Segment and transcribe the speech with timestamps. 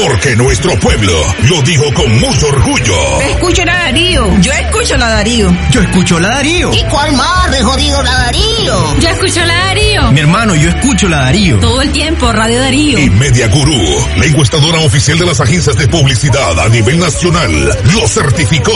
[0.00, 1.12] porque nuestro pueblo
[1.48, 3.20] lo dijo con mucho orgullo.
[3.20, 4.40] Escucho la Darío.
[4.40, 5.56] Yo escucho la Darío.
[5.70, 6.72] Yo escucho la Darío.
[6.72, 9.00] ¿Y cuál más de jodido la Darío?
[9.00, 10.12] Yo escucho la Darío.
[10.12, 11.58] Mi hermano, yo escucho la Darío.
[11.58, 12.98] Todo el tiempo, Radio Darío.
[12.98, 13.82] Y Media Gurú,
[14.16, 18.72] la encuestadora oficial de las agencias de publicidad a nivel nacional, lo certificó.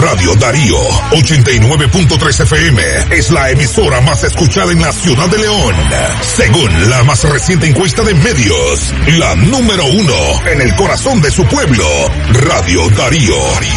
[0.00, 0.78] Radio Darío
[1.12, 5.74] 89.3 FM es la emisora más escuchada en la ciudad de León.
[6.22, 11.44] Según la más reciente encuesta de medios, la número uno en el corazón de su
[11.46, 11.84] pueblo.
[12.32, 13.36] Radio Darío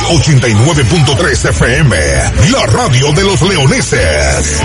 [0.10, 1.98] 89.3 FM,
[2.52, 4.62] la radio de los leoneses.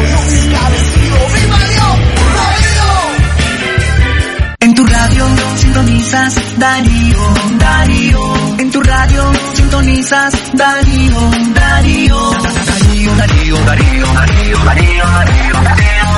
[4.60, 8.34] En tu radio sintonizas Darío, Darío.
[8.58, 12.30] En tu radio sintonizas Darío, Darío.
[12.30, 16.12] Darío, Darío, Darío, Darío, Darío, Darío, Darío,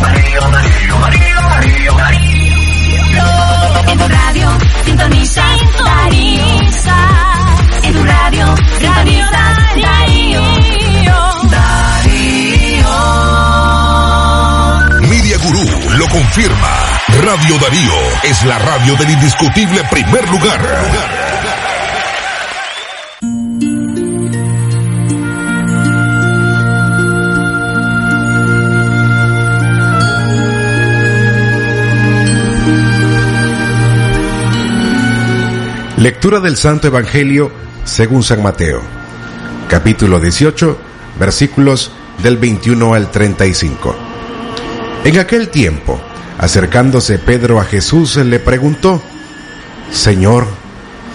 [0.00, 3.49] Darío, Darío, Darío, Darío,
[3.90, 6.46] En tu radio sintonizas Darío.
[7.82, 9.24] En tu radio sintonizas
[9.82, 10.42] Darío.
[15.08, 15.64] Media Gurú
[15.98, 16.70] lo confirma.
[17.24, 21.19] Radio Darío es la radio del indiscutible primer lugar.
[36.00, 37.52] Lectura del Santo Evangelio
[37.84, 38.80] según San Mateo,
[39.68, 40.78] capítulo 18,
[41.18, 41.92] versículos
[42.22, 43.94] del 21 al 35.
[45.04, 46.00] En aquel tiempo,
[46.38, 49.02] acercándose Pedro a Jesús, le preguntó,
[49.92, 50.46] Señor,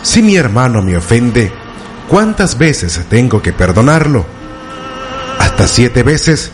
[0.03, 1.52] si mi hermano me ofende,
[2.08, 4.23] ¿cuántas veces tengo que perdonarlo?
[5.39, 6.52] ¿Hasta siete veces?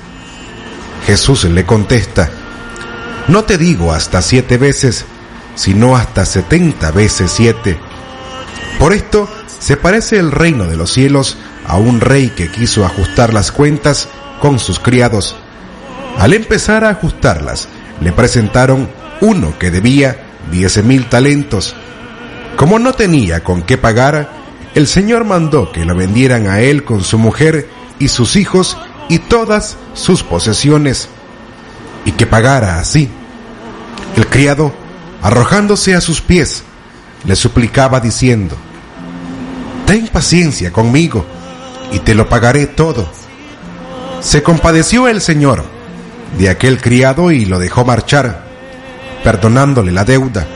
[1.06, 2.30] Jesús le contesta,
[3.28, 5.04] no te digo hasta siete veces,
[5.56, 7.78] sino hasta setenta veces siete.
[8.82, 9.30] Por esto
[9.60, 11.38] se parece el reino de los cielos
[11.68, 15.36] a un rey que quiso ajustar las cuentas con sus criados.
[16.18, 17.68] Al empezar a ajustarlas,
[18.02, 18.90] le presentaron
[19.22, 21.76] uno que debía diez mil talentos.
[22.56, 24.32] Como no tenía con qué pagar,
[24.74, 27.70] el Señor mandó que lo vendieran a él con su mujer
[28.00, 28.80] y sus hijos
[29.10, 31.08] y todas sus posesiones,
[32.04, 33.12] y que pagara así.
[34.16, 34.74] El criado,
[35.22, 36.64] arrojándose a sus pies,
[37.26, 38.58] le suplicaba diciendo,
[39.92, 41.26] Ten paciencia conmigo,
[41.92, 43.12] y te lo pagaré todo.
[44.22, 45.66] Se compadeció el Señor
[46.38, 48.42] de aquel criado y lo dejó marchar,
[49.22, 50.48] perdonándole la deuda.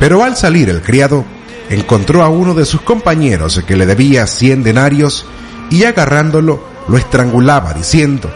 [0.00, 1.24] Pero al salir el criado,
[1.68, 5.26] encontró a uno de sus compañeros que le debía cien denarios
[5.70, 8.34] y agarrándolo lo estrangulaba diciendo,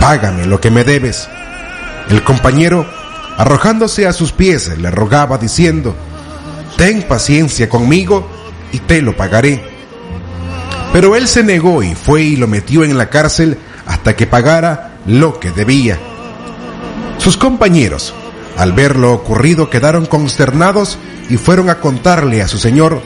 [0.00, 1.28] Págame lo que me debes.
[2.08, 2.86] El compañero,
[3.36, 5.94] arrojándose a sus pies, le rogaba diciendo,
[6.78, 8.39] Ten paciencia conmigo
[8.72, 9.62] y te lo pagaré.
[10.92, 14.98] Pero él se negó y fue y lo metió en la cárcel hasta que pagara
[15.06, 15.98] lo que debía.
[17.18, 18.14] Sus compañeros,
[18.56, 20.98] al ver lo ocurrido, quedaron consternados
[21.28, 23.02] y fueron a contarle a su señor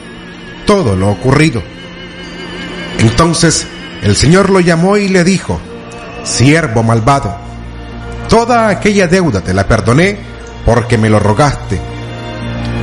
[0.65, 1.61] todo lo ocurrido.
[2.99, 3.67] Entonces
[4.01, 5.59] el señor lo llamó y le dijo,
[6.23, 7.35] siervo malvado,
[8.29, 10.17] toda aquella deuda te la perdoné
[10.65, 11.94] porque me lo rogaste.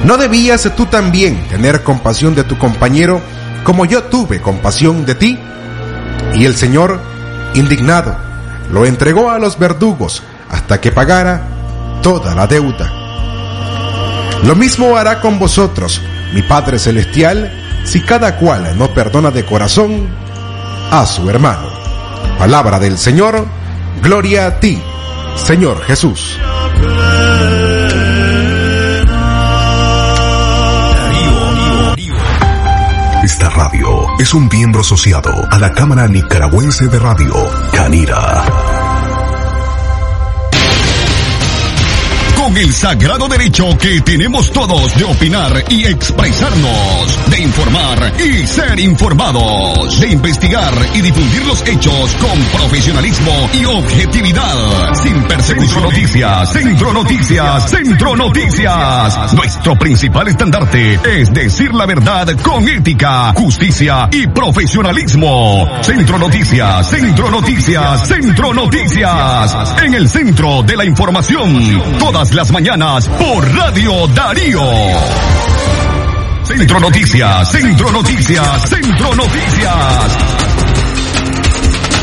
[0.05, 3.21] ¿No debías tú también tener compasión de tu compañero
[3.65, 5.39] como yo tuve compasión de ti?
[6.35, 7.01] Y el Señor,
[7.55, 8.17] indignado,
[8.73, 12.91] lo entregó a los verdugos hasta que pagara toda la deuda.
[14.45, 16.01] Lo mismo hará con vosotros,
[16.35, 17.53] mi Padre Celestial,
[17.85, 20.09] si cada cual no perdona de corazón
[20.91, 21.71] a su hermano.
[22.39, 23.47] Palabra del Señor,
[24.03, 24.83] gloria a ti,
[25.37, 26.39] Señor Jesús.
[33.23, 33.87] Esta radio
[34.19, 37.33] es un miembro asociado a la Cámara Nicaragüense de Radio,
[37.73, 38.72] Canira.
[42.55, 49.99] El sagrado derecho que tenemos todos de opinar y expresarnos, de informar y ser informados,
[49.99, 55.83] de investigar y difundir los hechos con profesionalismo y objetividad, sin persecución.
[55.85, 59.33] Noticias, Centro Noticias, Centro Noticias.
[59.33, 65.69] Nuestro principal estandarte es decir la verdad con ética, justicia y profesionalismo.
[65.81, 69.75] Centro Noticias, Centro Noticias, Centro Noticias.
[69.83, 74.63] En el centro de la información, todas las mañanas por Radio Darío.
[76.45, 80.17] Centro Noticias, Centro Noticias, Centro Noticias.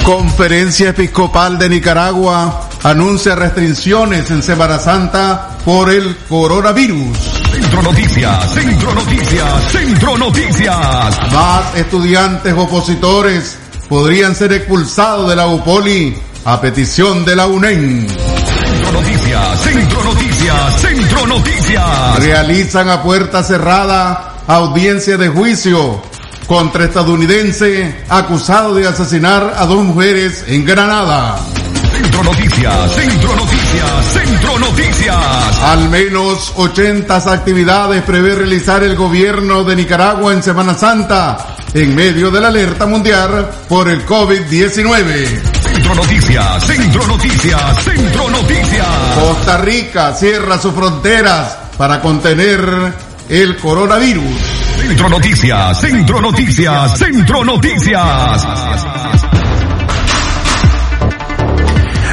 [0.04, 7.18] Conferencia Episcopal de Nicaragua anuncia restricciones en Semana Santa por el coronavirus.
[7.52, 11.34] Centro Noticias, Centro Noticias, Centro Noticias.
[11.34, 13.58] Más estudiantes opositores
[13.90, 16.16] podrían ser expulsados de la UPOLI
[16.46, 18.08] a petición de la UNEN.
[18.08, 20.29] Centro Noticias, Centro Noticias,
[20.78, 22.20] Centro Noticias.
[22.20, 26.02] Realizan a puerta cerrada audiencia de juicio
[26.48, 31.38] contra estadounidense acusado de asesinar a dos mujeres en Granada.
[31.92, 35.62] Centro Noticias, Centro Noticias, Centro Noticias.
[35.64, 42.32] Al menos 80 actividades prevé realizar el gobierno de Nicaragua en Semana Santa en medio
[42.32, 45.59] de la alerta mundial por el COVID-19.
[45.90, 48.88] Centro Noticias, Centro Noticias, Centro Noticias.
[49.16, 52.94] Costa Rica cierra sus fronteras para contener
[53.28, 54.24] el coronavirus.
[54.80, 58.46] Centro Noticias, Centro Noticias, Centro Noticias.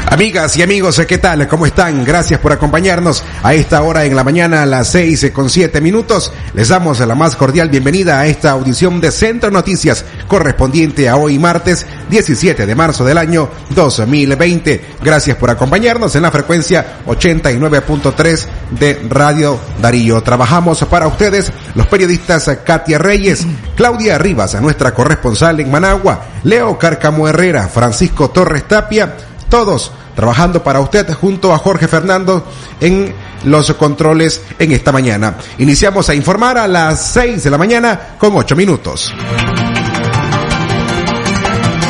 [0.08, 1.48] Amigas y amigos, ¿qué tal?
[1.48, 2.04] ¿Cómo están?
[2.04, 6.32] Gracias por acompañarnos a esta hora en la mañana a las seis con siete minutos.
[6.54, 11.40] Les damos la más cordial bienvenida a esta audición de Centro Noticias correspondiente a hoy
[11.40, 14.84] martes 17 de marzo del año 2020.
[15.02, 18.46] Gracias por acompañarnos en la frecuencia 89.3
[18.78, 20.22] de Radio Darío.
[20.22, 23.44] Trabajamos para ustedes los periodistas Katia Reyes,
[23.74, 29.16] Claudia Rivas, nuestra corresponsal en Managua, Leo Carcamo Herrera, Francisco Torres Tapia,
[29.56, 32.44] todos trabajando para usted junto a Jorge Fernando
[32.78, 33.14] en
[33.44, 35.38] los controles en esta mañana.
[35.56, 39.14] Iniciamos a informar a las 6 de la mañana con 8 minutos.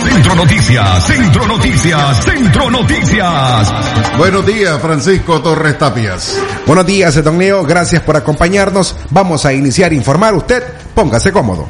[0.01, 3.73] Centro Noticias, Centro Noticias, Centro Noticias.
[4.17, 6.39] Buenos días, Francisco Torres Tapias.
[6.69, 7.65] Buenos días, don Leo.
[7.65, 8.95] Gracias por acompañarnos.
[9.11, 10.35] Vamos a iniciar a informar.
[10.35, 10.63] Usted,
[10.95, 11.67] póngase cómodo.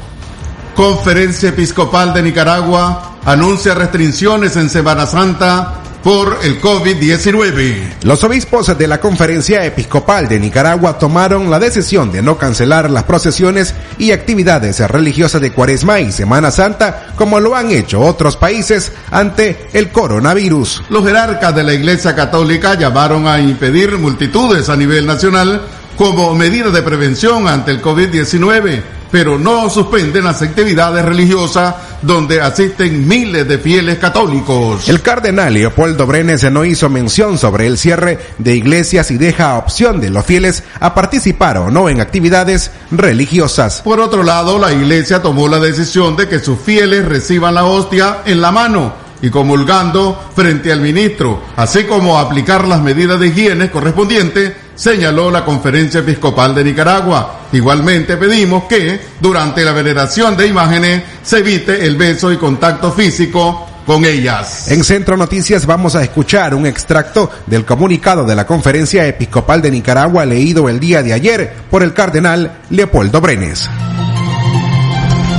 [0.75, 7.94] Conferencia Episcopal de Nicaragua anuncia restricciones en Semana Santa por el COVID-19.
[8.04, 13.02] Los obispos de la Conferencia Episcopal de Nicaragua tomaron la decisión de no cancelar las
[13.02, 18.92] procesiones y actividades religiosas de Cuaresma y Semana Santa como lo han hecho otros países
[19.10, 20.84] ante el coronavirus.
[20.90, 25.60] Los jerarcas de la Iglesia Católica llamaron a impedir multitudes a nivel nacional
[25.96, 28.80] como medida de prevención ante el COVID-19
[29.10, 31.74] pero no suspenden las actividades religiosas
[32.06, 34.88] donde asisten miles de fieles católicos.
[34.88, 40.00] El cardenal Leopoldo Brenes no hizo mención sobre el cierre de iglesias y deja opción
[40.00, 43.82] de los fieles a participar o no en actividades religiosas.
[43.82, 48.18] Por otro lado, la iglesia tomó la decisión de que sus fieles reciban la hostia
[48.24, 53.70] en la mano y comulgando frente al ministro, así como aplicar las medidas de higiene
[53.70, 57.40] correspondientes, señaló la Conferencia Episcopal de Nicaragua.
[57.52, 63.67] Igualmente pedimos que, durante la veneración de imágenes, se evite el beso y contacto físico
[63.87, 64.70] con ellas.
[64.70, 69.70] En Centro Noticias vamos a escuchar un extracto del comunicado de la Conferencia Episcopal de
[69.70, 73.69] Nicaragua leído el día de ayer por el cardenal Leopoldo Brenes.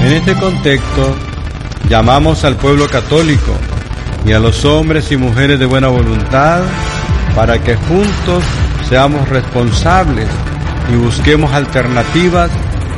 [0.01, 1.15] En este contexto,
[1.89, 3.51] llamamos al pueblo católico
[4.25, 6.61] y a los hombres y mujeres de buena voluntad
[7.35, 8.43] para que juntos
[8.89, 10.27] seamos responsables
[10.91, 12.49] y busquemos alternativas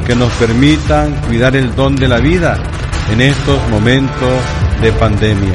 [0.05, 2.57] que nos permitan cuidar el don de la vida
[3.11, 4.29] en estos momentos
[4.81, 5.53] de pandemia.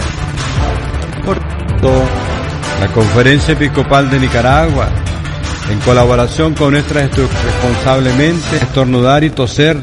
[1.24, 2.04] Por tanto,
[2.80, 4.88] la Conferencia Episcopal de Nicaragua,
[5.70, 9.78] en colaboración con nuestra responsablemente estornudar y toser,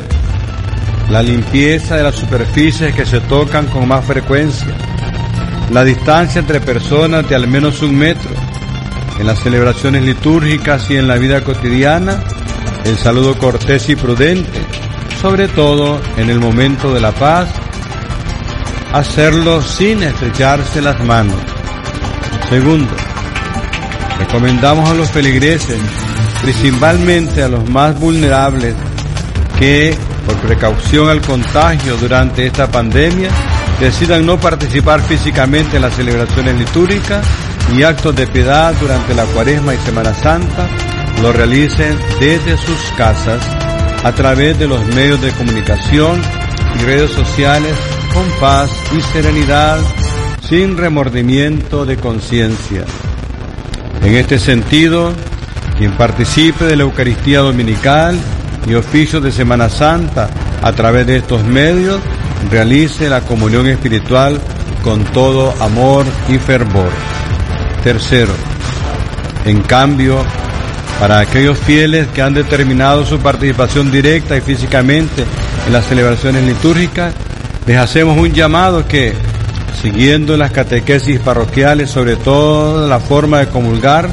[1.10, 4.74] la limpieza de las superficies que se tocan con más frecuencia,
[5.72, 8.32] la distancia entre personas de al menos un metro,
[9.20, 12.24] en las celebraciones litúrgicas y en la vida cotidiana,
[12.86, 14.60] el saludo cortés y prudente,
[15.22, 17.50] sobre todo en el momento de la paz,
[18.94, 21.38] hacerlo sin estrecharse las manos.
[22.50, 22.92] Segundo,
[24.20, 25.80] recomendamos a los feligreses,
[26.42, 28.76] principalmente a los más vulnerables,
[29.58, 33.30] que por precaución al contagio durante esta pandemia,
[33.80, 37.26] decidan no participar físicamente en las celebraciones litúrgicas
[37.76, 40.68] y actos de piedad durante la cuaresma y Semana Santa,
[41.22, 43.42] lo realicen desde sus casas
[44.04, 46.22] a través de los medios de comunicación
[46.76, 47.76] y redes sociales
[48.14, 49.80] con paz y serenidad,
[50.42, 52.84] sin remordimiento de conciencia.
[54.04, 55.14] En este sentido,
[55.78, 58.18] quien participe de la Eucaristía Dominical
[58.68, 60.30] y oficios de Semana Santa
[60.62, 62.00] a través de estos medios,
[62.50, 64.40] realice la comunión espiritual
[64.84, 67.21] con todo amor y fervor.
[67.84, 68.34] Tercero,
[69.46, 70.24] en cambio,
[71.00, 75.26] para aquellos fieles que han determinado su participación directa y físicamente
[75.66, 77.14] en las celebraciones litúrgicas,
[77.66, 79.14] les hacemos un llamado que
[79.82, 84.10] siguiendo las catequesis parroquiales, sobre todo la forma de comulgar,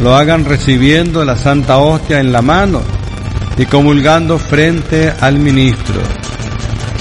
[0.00, 2.80] lo hagan recibiendo la Santa Hostia en la mano
[3.58, 6.00] y comulgando frente al ministro.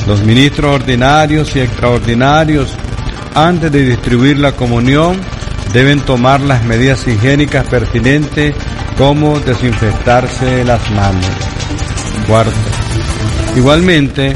[0.08, 2.76] Los ministros ordinarios y extraordinarios,
[3.34, 5.22] antes de distribuir la comunión,
[5.74, 8.56] deben tomar las medidas higiénicas pertinentes
[8.98, 11.26] como desinfectarse las manos.
[12.28, 12.52] Cuarto.
[13.56, 14.36] Igualmente,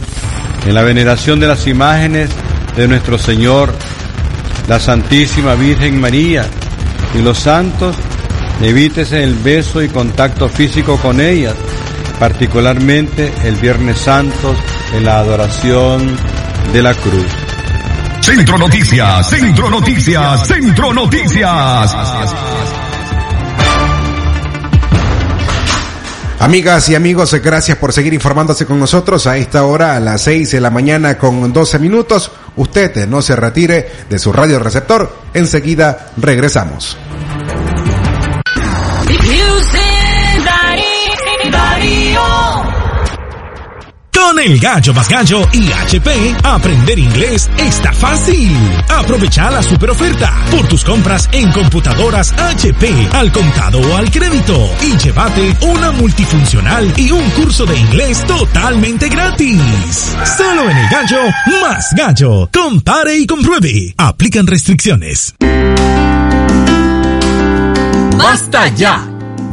[0.66, 2.30] en la veneración de las imágenes
[2.76, 3.74] de nuestro Señor,
[4.68, 6.46] la Santísima Virgen María
[7.14, 7.96] y los santos,
[8.62, 11.56] evítese el beso y contacto físico con ellas,
[12.20, 14.56] particularmente el Viernes Santo
[14.96, 16.18] en la adoración
[16.74, 17.45] de la cruz.
[18.26, 21.96] Centro Noticias, Centro Noticias, Centro Noticias.
[26.40, 30.54] Amigas y amigos, gracias por seguir informándose con nosotros a esta hora, a las 6
[30.54, 32.32] de la mañana con 12 minutos.
[32.56, 35.16] Usted no se retire de su radio receptor.
[35.36, 36.98] Enseguida regresamos.
[44.16, 48.58] Con el gallo más gallo y HP, aprender inglés está fácil.
[48.88, 54.70] Aprovecha la super oferta por tus compras en computadoras HP al contado o al crédito
[54.82, 60.16] y llévate una multifuncional y un curso de inglés totalmente gratis.
[60.38, 61.20] Solo en el gallo
[61.62, 62.50] más gallo.
[62.54, 63.94] Compare y compruebe.
[63.98, 65.36] Aplican restricciones.
[68.18, 69.06] ¡Basta ya!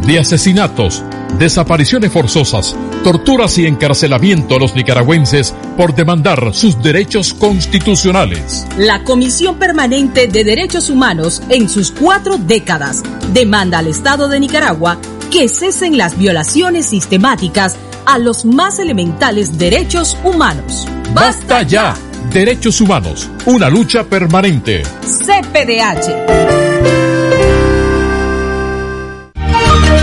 [0.07, 1.03] De asesinatos,
[1.39, 8.67] desapariciones forzosas, torturas y encarcelamiento a los nicaragüenses por demandar sus derechos constitucionales.
[8.79, 14.99] La Comisión Permanente de Derechos Humanos, en sus cuatro décadas, demanda al Estado de Nicaragua
[15.31, 20.87] que cesen las violaciones sistemáticas a los más elementales derechos humanos.
[21.15, 21.95] ¡Basta ya!
[22.33, 24.83] Derechos humanos, una lucha permanente.
[25.03, 26.62] CPDH.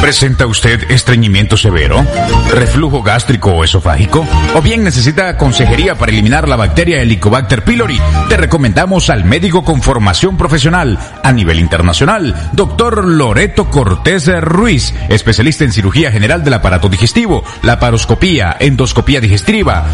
[0.01, 2.05] ¿Presenta usted estreñimiento severo?
[2.51, 4.25] ¿Reflujo gástrico o esofágico?
[4.55, 7.99] ¿O bien necesita consejería para eliminar la bacteria Helicobacter pylori?
[8.29, 15.65] Te recomendamos al médico con formación profesional a nivel internacional, doctor Loreto Cortés Ruiz, especialista
[15.65, 19.85] en cirugía general del aparato digestivo, laparoscopía, endoscopía digestiva,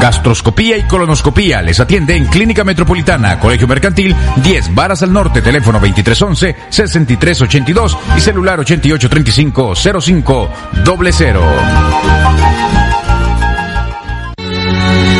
[0.00, 1.60] gastroscopía y colonoscopía.
[1.62, 8.58] Les atiende en Clínica Metropolitana, Colegio Mercantil, 10 Varas al Norte, teléfono 2311-6382 y celular
[8.60, 10.50] 8835 05
[11.14, 12.89] 00.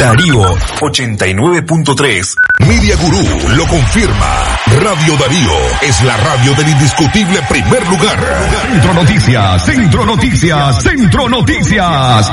[0.00, 0.42] Darío
[0.80, 2.34] 89.3.
[2.66, 3.22] Media Gurú
[3.54, 4.56] lo confirma.
[4.80, 5.52] Radio Darío
[5.82, 8.18] es la radio del indiscutible primer lugar.
[8.62, 12.30] Centro Noticias, Centro Noticias, Centro Noticias.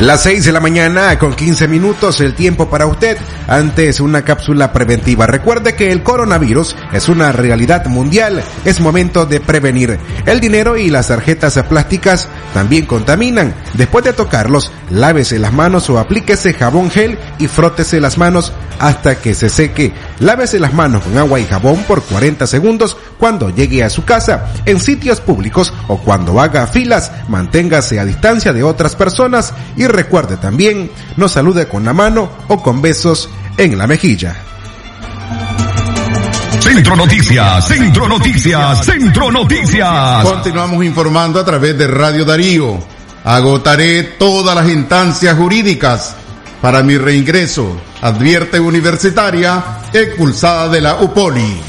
[0.00, 3.18] Las 6 de la mañana con 15 minutos el tiempo para usted.
[3.46, 5.26] Antes una cápsula preventiva.
[5.26, 8.42] Recuerde que el coronavirus es una realidad mundial.
[8.64, 9.98] Es momento de prevenir.
[10.24, 13.54] El dinero y las tarjetas plásticas también contaminan.
[13.74, 19.16] Después de tocarlos, lávese las manos o aplíquese jabón gel y frótese las manos hasta
[19.16, 19.92] que se seque.
[20.20, 24.52] Lávese las manos con agua y jabón por 40 segundos cuando llegue a su casa,
[24.66, 27.10] en sitios públicos o cuando haga filas.
[27.28, 32.62] Manténgase a distancia de otras personas y recuerde también, no salude con la mano o
[32.62, 34.36] con besos en la mejilla.
[36.60, 40.22] Centro Noticias, Centro Noticias, Centro Noticias.
[40.22, 42.78] Continuamos informando a través de Radio Darío.
[43.24, 46.16] Agotaré todas las instancias jurídicas
[46.60, 49.62] para mi reingreso, advierte universitaria
[49.92, 51.60] expulsada de la UPOLI.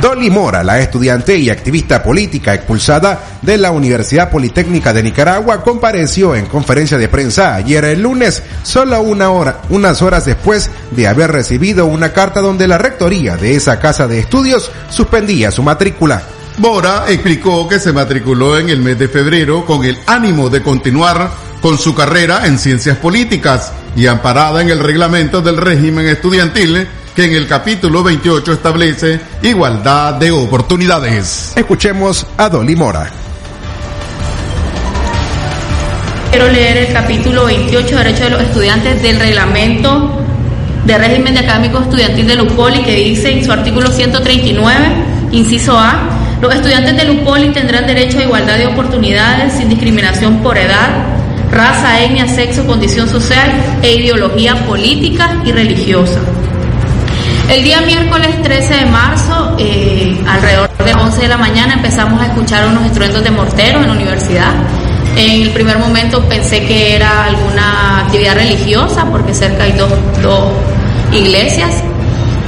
[0.00, 6.34] Dolly Mora, la estudiante y activista política expulsada de la Universidad Politécnica de Nicaragua, compareció
[6.34, 11.32] en conferencia de prensa ayer el lunes, solo una hora, unas horas después de haber
[11.32, 16.22] recibido una carta donde la rectoría de esa casa de estudios suspendía su matrícula.
[16.58, 21.30] Mora explicó que se matriculó en el mes de febrero con el ánimo de continuar
[21.60, 27.24] con su carrera en ciencias políticas y amparada en el reglamento del régimen estudiantil que
[27.24, 31.52] en el capítulo 28 establece igualdad de oportunidades.
[31.56, 33.10] Escuchemos a Dolly Mora.
[36.30, 40.16] Quiero leer el capítulo 28 de Derechos de los Estudiantes del reglamento
[40.84, 44.76] de régimen de académico estudiantil de la UPOLI que dice en su artículo 139,
[45.32, 50.56] inciso A, Los estudiantes del UPOLI tendrán derecho a igualdad de oportunidades sin discriminación por
[50.56, 51.19] edad,
[51.50, 53.50] raza, etnia, sexo, condición social
[53.82, 56.20] e ideología política y religiosa.
[57.48, 62.26] El día miércoles 13 de marzo, eh, alrededor de 11 de la mañana, empezamos a
[62.26, 64.54] escuchar unos estruendos de mortero en la universidad.
[65.16, 69.90] En el primer momento pensé que era alguna actividad religiosa, porque cerca hay dos,
[70.22, 70.52] dos
[71.12, 71.82] iglesias,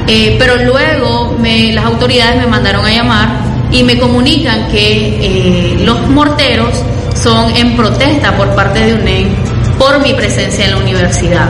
[0.07, 3.29] eh, pero luego las autoridades me mandaron a llamar
[3.73, 6.85] y me comunican que eh, los morteros
[7.23, 9.29] son en protesta por parte de UNEM
[9.79, 11.49] por mi presencia en la universidad.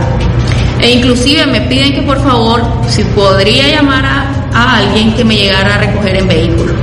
[0.80, 5.36] E inclusive me piden que por favor, si podría llamar a, a alguien que me
[5.36, 6.74] llegara a recoger en vehículo.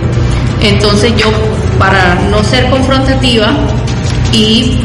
[0.62, 1.32] Entonces yo,
[1.78, 3.52] para no ser confrontativa,
[4.32, 4.78] y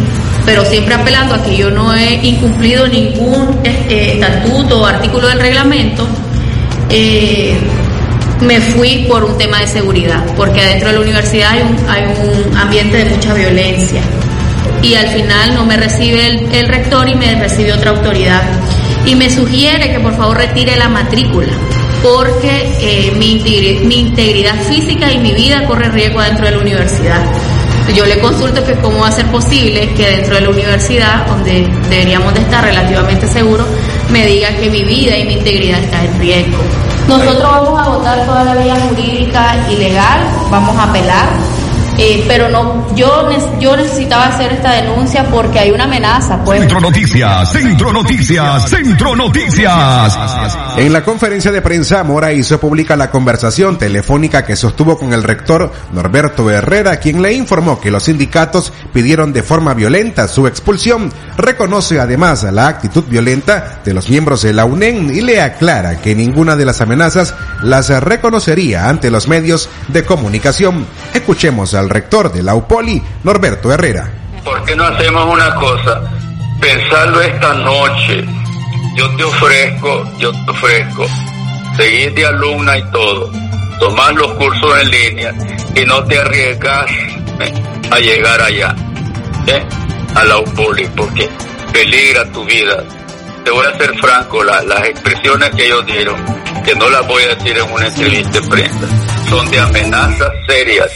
[0.44, 5.40] pero siempre apelando a que yo no he incumplido ningún eh, estatuto o artículo del
[5.40, 6.06] reglamento,
[6.90, 7.56] eh,
[8.46, 11.50] me fui por un tema de seguridad, porque adentro de la universidad
[11.88, 14.00] hay un, ambiente de mucha violencia.
[14.82, 18.42] Y al final no me recibe el, rector y me recibe otra autoridad.
[19.06, 21.52] Y me sugiere que por favor retire la matrícula,
[22.02, 26.58] porque eh, mi, integri- mi integridad física y mi vida corre riesgo dentro de la
[26.58, 27.22] universidad.
[27.94, 31.68] Yo le consulto que cómo va a ser posible que dentro de la universidad, donde
[31.90, 33.66] deberíamos de estar relativamente seguros,
[34.10, 36.58] me diga que mi vida y mi integridad está en riesgo.
[37.08, 40.20] Nosotros vamos a votar toda la vía jurídica y legal,
[40.50, 41.28] vamos a apelar,
[41.98, 43.28] eh, pero no, yo,
[43.60, 46.60] yo necesitaba hacer esta denuncia porque hay una amenaza, pues.
[46.60, 50.18] Centro Noticias, Centro Noticias, Centro Noticias.
[50.76, 55.22] En la conferencia de prensa, Mora hizo pública la conversación telefónica que sostuvo con el
[55.22, 61.12] rector Norberto Herrera, quien le informó que los sindicatos pidieron de forma violenta su expulsión.
[61.36, 66.14] Reconoce además la actitud violenta de los miembros de la UNEN y le aclara que
[66.14, 70.86] ninguna de las amenazas las reconocería ante los medios de comunicación.
[71.12, 74.10] Escuchemos al rector de la UPOLI, Norberto Herrera.
[74.42, 76.00] ¿Por qué no hacemos una cosa?
[76.60, 78.24] Pensarlo esta noche.
[78.96, 81.06] Yo te ofrezco, yo te ofrezco
[81.76, 83.30] seguir de alumna y todo,
[83.80, 85.34] tomar los cursos en línea
[85.74, 86.86] y no te arriesgas
[87.40, 87.52] eh,
[87.90, 88.74] a llegar allá,
[89.48, 89.62] ¿eh?
[90.14, 91.28] a la UPOLI, porque
[91.72, 92.76] peligra tu vida.
[93.44, 96.16] Te voy a ser franco, la- las expresiones que ellos dieron,
[96.64, 98.86] que no las voy a decir en una entrevista de prensa,
[99.28, 100.90] son de amenazas serias.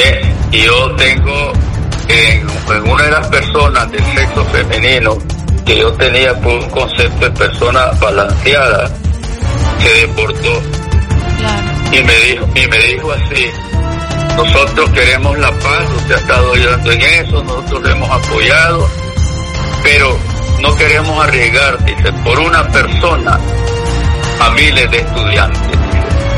[0.00, 0.34] ¿Eh?
[0.52, 1.52] Y yo tengo
[2.08, 5.16] en, en una de las personas del sexo femenino
[5.64, 8.90] que yo tenía por un concepto de persona balanceada,
[9.78, 10.62] se deportó
[11.92, 13.50] y me dijo y me dijo así
[14.36, 18.88] nosotros queremos la paz usted ha estado ayudando en eso nosotros lo hemos apoyado
[19.82, 20.18] pero
[20.60, 23.40] no queremos arriesgar dice por una persona
[24.40, 25.69] a miles de estudiantes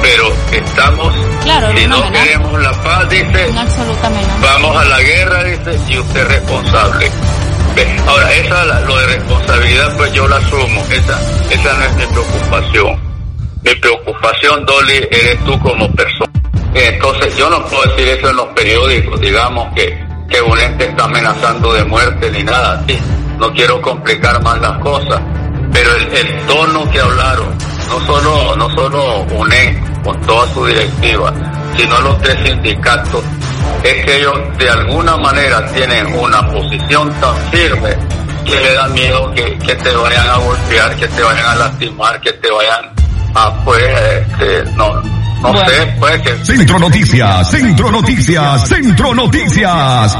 [0.02, 3.50] pero estamos Claro, si no queremos la paz dice.
[4.42, 7.10] Vamos a la guerra dice y usted es responsable.
[7.74, 10.84] Ve, ahora esa lo de responsabilidad pues yo la asumo.
[10.90, 13.12] Esa esa no es mi preocupación.
[13.64, 16.32] Mi preocupación, Dolly, eres tú como persona.
[16.74, 21.04] Entonces, yo no puedo decir eso en los periódicos, digamos que, que un ente está
[21.04, 22.80] amenazando de muerte ni nada.
[22.82, 22.98] Así.
[23.38, 25.20] No quiero complicar más las cosas,
[25.72, 27.56] pero el, el tono que hablaron,
[27.92, 31.33] no solo, no solo UNE con toda su directiva,
[31.76, 33.22] sino los tres sindicatos,
[33.85, 37.90] es que ellos de alguna manera tienen una posición tan firme
[38.46, 42.20] que le da miedo que, que te vayan a golpear, que te vayan a lastimar,
[42.20, 42.90] que te vayan
[43.35, 45.02] a, pues, este, no,
[45.42, 46.44] no sé, pues que...
[46.44, 50.16] Centro Noticias, Centro Noticias, Centro Noticias.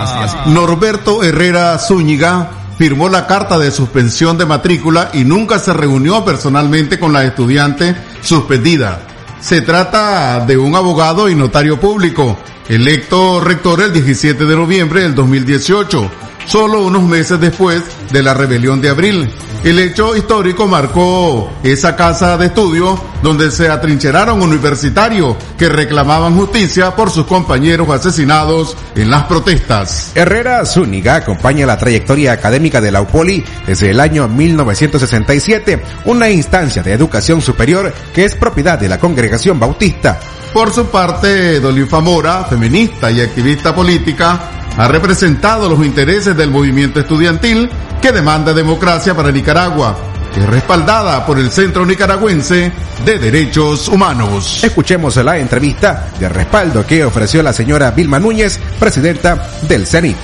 [0.47, 6.99] Norberto Herrera Zúñiga firmó la carta de suspensión de matrícula y nunca se reunió personalmente
[6.99, 9.07] con la estudiante suspendida.
[9.41, 15.15] Se trata de un abogado y notario público, electo rector el 17 de noviembre del
[15.15, 16.11] 2018,
[16.47, 19.31] solo unos meses después de la rebelión de abril.
[19.65, 26.97] El hecho histórico marcó esa casa de estudio donde se atrincheraron universitarios que reclamaban justicia
[26.97, 30.11] por sus compañeros asesinados en las protestas.
[30.17, 36.83] Herrera Zúñiga acompaña la trayectoria académica de la UPOLI desde el año 1967, una instancia
[36.83, 40.19] de educación superior que es propiedad de la Congregación Bautista.
[40.53, 47.01] Por su parte, Dolifa Mora, feminista y activista política, ha representado los intereses del movimiento
[47.01, 47.69] estudiantil
[48.01, 49.97] que demanda democracia para Nicaragua,
[50.37, 52.73] es respaldada por el Centro Nicaragüense
[53.05, 54.65] de Derechos Humanos.
[54.65, 60.17] Escuchemos la entrevista de respaldo que ofreció la señora Vilma Núñez, presidenta del CENIT.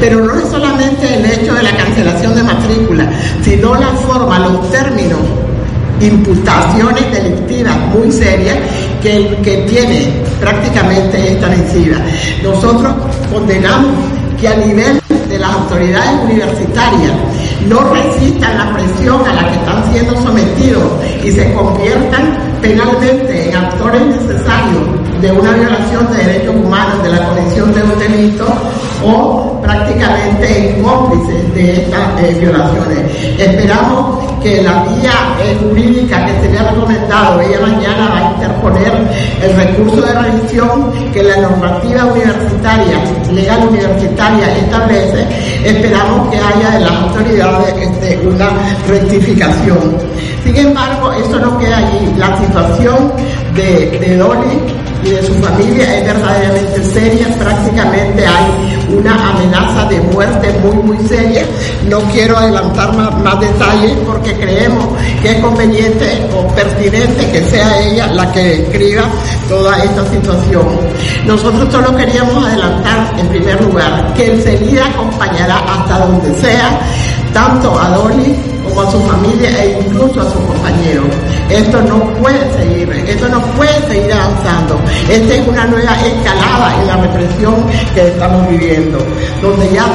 [0.00, 3.10] Pero no es solamente el hecho de la cancelación de matrícula,
[3.42, 5.18] sino la forma, los términos
[6.00, 8.58] imputaciones delictivas muy serias
[9.02, 11.96] que, que tiene prácticamente esta vencida.
[12.42, 12.92] Nosotros
[13.32, 13.92] condenamos
[14.40, 17.12] que a nivel de las autoridades universitarias
[17.68, 20.84] no resistan la presión a la que están siendo sometidos
[21.24, 27.28] y se conviertan penalmente en actores necesarios de una violación de derechos humanos, de la
[27.28, 28.46] comisión de un delito
[29.04, 32.98] o prácticamente en cómplices de estas eh, violaciones.
[33.38, 38.32] Esperamos que la vía eh, jurídica que se le ha recomendado, ella mañana va a
[38.32, 38.92] interponer
[39.42, 42.98] el recurso de revisión que la normativa universitaria,
[43.32, 45.26] legal universitaria establece,
[45.64, 48.50] esperamos que haya de las autoridades este, una
[48.86, 49.96] rectificación.
[50.44, 52.14] Sin embargo, eso no queda allí.
[52.16, 53.12] La situación
[53.58, 60.00] de, de Dolly y de su familia es verdaderamente seria, prácticamente hay una amenaza de
[60.00, 61.44] muerte muy muy seria.
[61.88, 64.86] No quiero adelantar más, detalles porque creemos
[65.22, 69.02] que es conveniente o pertinente que sea ella la que escriba
[69.48, 70.66] toda esta situación.
[71.26, 76.80] Nosotros solo queríamos adelantar en primer lugar que el CELIDA acompañará hasta donde sea
[77.32, 81.06] tanto a Dolly a su familia e incluso a sus compañeros.
[81.48, 84.80] Esto no puede seguir, esto no puede seguir avanzando.
[85.08, 87.54] Esta es una nueva escalada en la represión
[87.94, 88.98] que estamos viviendo,
[89.42, 89.86] donde ya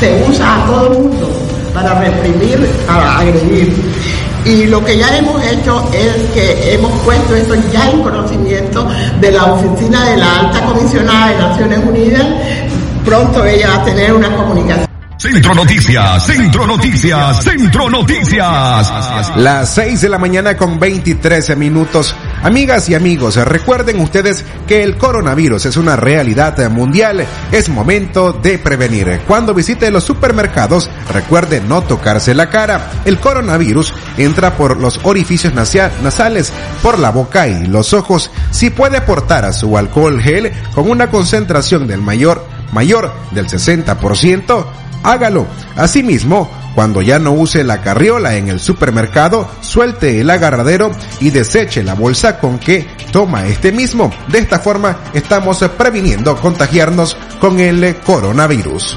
[0.00, 1.28] se usa a todo el mundo
[1.74, 3.74] para reprimir, para agredir.
[4.44, 8.86] Y lo que ya hemos hecho es que hemos puesto esto ya en conocimiento
[9.20, 12.26] de la oficina de la alta comisionada de Naciones Unidas.
[13.04, 14.87] Pronto ella va a tener una comunicación.
[15.18, 19.36] Centro Noticias, Centro Noticias, Centro Noticias.
[19.36, 22.14] Las 6 de la mañana con 23 minutos.
[22.44, 27.26] Amigas y amigos, recuerden ustedes que el coronavirus es una realidad mundial.
[27.50, 29.22] Es momento de prevenir.
[29.26, 32.88] Cuando visite los supermercados, recuerde no tocarse la cara.
[33.04, 38.30] El coronavirus entra por los orificios nasales, por la boca y los ojos.
[38.52, 44.66] Si puede portar su alcohol gel con una concentración del mayor mayor del 60%,
[45.02, 45.46] hágalo.
[45.76, 51.82] Asimismo, cuando ya no use la carriola en el supermercado, suelte el agarradero y deseche
[51.82, 54.12] la bolsa con que toma este mismo.
[54.28, 58.96] De esta forma estamos previniendo contagiarnos con el coronavirus.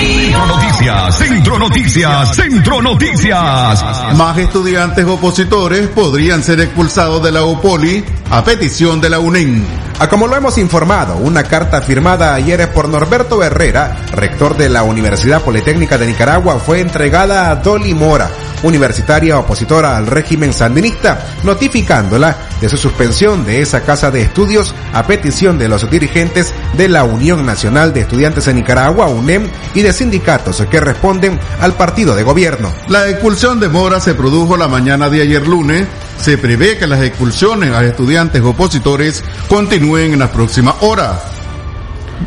[0.00, 3.84] Centro Noticias, Centro Noticias, Centro Noticias.
[4.16, 9.62] Más estudiantes opositores podrían ser expulsados de la UPOLI a petición de la UNEN.
[9.98, 14.84] A como lo hemos informado, una carta firmada ayer por Norberto Herrera, rector de la
[14.84, 18.30] Universidad Politécnica de Nicaragua, fue entregada a Dolly Mora,
[18.62, 25.06] universitaria opositora al régimen sandinista, notificándola de su suspensión de esa casa de estudios a
[25.06, 29.92] petición de los dirigentes de la Unión Nacional de Estudiantes de Nicaragua, UNEM, y de
[29.92, 32.72] sindicatos que responden al partido de gobierno.
[32.88, 35.86] La expulsión de Mora se produjo la mañana de ayer lunes.
[36.18, 41.22] Se prevé que las expulsiones a estudiantes opositores continúen en las próximas horas.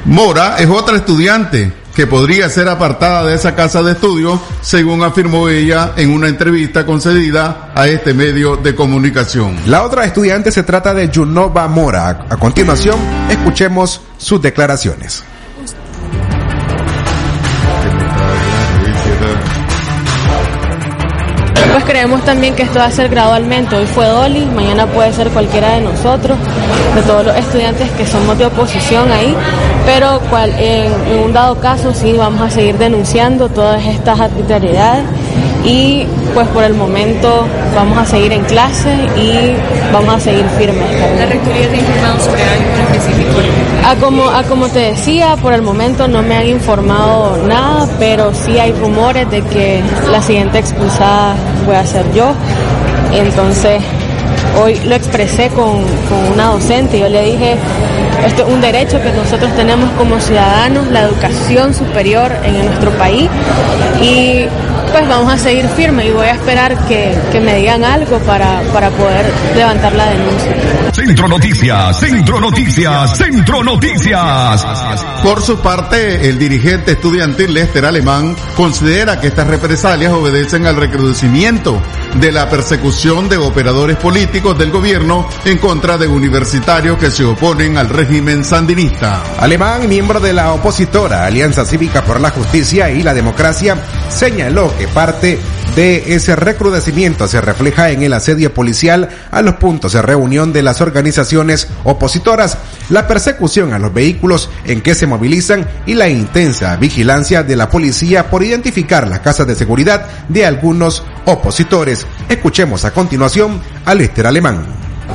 [0.06, 5.50] Mora es otra estudiante que podría ser apartada de esa casa de estudios, según afirmó
[5.50, 9.56] ella en una entrevista concedida a este medio de comunicación.
[9.68, 12.26] La otra estudiante se trata de Junova Mora.
[12.30, 12.98] A continuación,
[13.30, 15.24] escuchemos sus declaraciones.
[21.74, 23.76] Pues creemos también que esto va a ser gradualmente.
[23.76, 26.38] Hoy fue Dolly, mañana puede ser cualquiera de nosotros,
[26.94, 29.36] de todos los estudiantes que somos de oposición ahí,
[29.84, 35.04] pero cual, en, en un dado caso sí vamos a seguir denunciando todas estas arbitrariedades
[35.66, 36.06] y
[36.36, 39.56] pues por el momento vamos a seguir en clase y
[39.92, 40.92] vamos a seguir firmes.
[41.18, 43.40] ¿La rectoría te ha informado sobre algo en específico?
[43.86, 48.32] A como, a como te decía, por el momento no me han informado nada, pero
[48.34, 49.82] sí hay rumores de que
[50.12, 52.34] la siguiente expulsada voy a ser yo.
[53.14, 53.82] Entonces,
[54.62, 57.56] hoy lo expresé con, con una docente, yo le dije,
[58.26, 63.30] esto es un derecho que nosotros tenemos como ciudadanos, la educación superior en nuestro país
[64.02, 64.46] y
[64.94, 68.62] pues vamos a seguir firme y voy a esperar que, que me digan algo para,
[68.72, 69.26] para poder
[69.56, 70.56] levantar la denuncia.
[70.94, 74.64] Centro Noticias, Centro Noticias, Centro Noticias.
[75.24, 81.82] Por su parte, el dirigente estudiantil Lester Alemán considera que estas represalias obedecen al recrudecimiento
[82.20, 87.78] de la persecución de operadores políticos del gobierno en contra de universitarios que se oponen
[87.78, 89.24] al régimen sandinista.
[89.40, 93.78] Alemán, miembro de la opositora Alianza Cívica por la Justicia y la Democracia,
[94.10, 95.40] señaló que parte
[95.76, 100.62] de ese recrudecimiento se refleja en el asedio policial a los puntos de reunión de
[100.62, 102.58] las organizaciones opositoras,
[102.90, 107.70] la persecución a los vehículos en que se movilizan y la intensa vigilancia de la
[107.70, 112.06] policía por identificar las casas de seguridad de algunos opositores.
[112.30, 114.66] Escuchemos a continuación a Lester Alemán.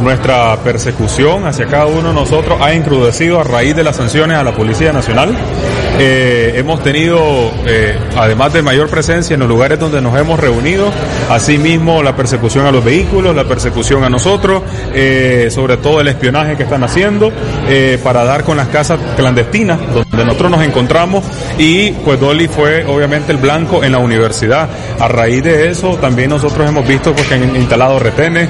[0.01, 4.45] Nuestra persecución hacia cada uno de nosotros ha encrudecido a raíz de las sanciones a
[4.45, 5.37] la Policía Nacional.
[6.01, 7.19] Eh, hemos tenido,
[7.67, 10.93] eh, además de mayor presencia en los lugares donde nos hemos reunido,
[11.29, 14.63] asimismo la persecución a los vehículos, la persecución a nosotros,
[14.95, 17.33] eh, sobre todo el espionaje que están haciendo
[18.03, 21.23] para dar con las casas clandestinas donde nosotros nos encontramos
[21.59, 24.69] y pues Dolly fue obviamente el blanco en la universidad.
[24.99, 28.49] A raíz de eso también nosotros hemos visto pues, que han instalado retenes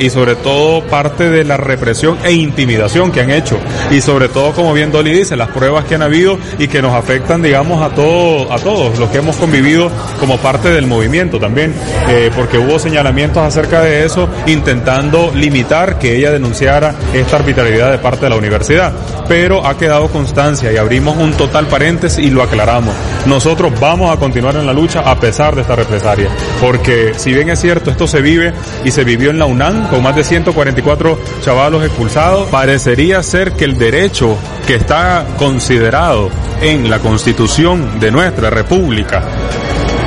[0.00, 3.58] y sobre todo parte de la represión e intimidación que han hecho
[3.90, 6.94] y sobre todo como bien Dolly dice las pruebas que han habido y que nos
[6.94, 11.74] afectan digamos a todo a todos los que hemos convivido como parte del movimiento también
[12.08, 17.98] eh, porque hubo señalamientos acerca de eso intentando limitar que ella denunciara esta arbitrariedad de
[17.98, 18.92] parte de la universidad.
[19.28, 22.94] Pero ha quedado constancia y abrimos un total paréntesis y lo aclaramos.
[23.26, 26.28] Nosotros vamos a continuar en la lucha a pesar de esta represalia
[26.60, 28.52] porque si bien es cierto esto se vive
[28.84, 33.64] y se vivió en la UNAM con más de 144 chavalos expulsados, parecería ser que
[33.64, 36.30] el derecho que está considerado
[36.62, 39.22] en la constitución de nuestra república.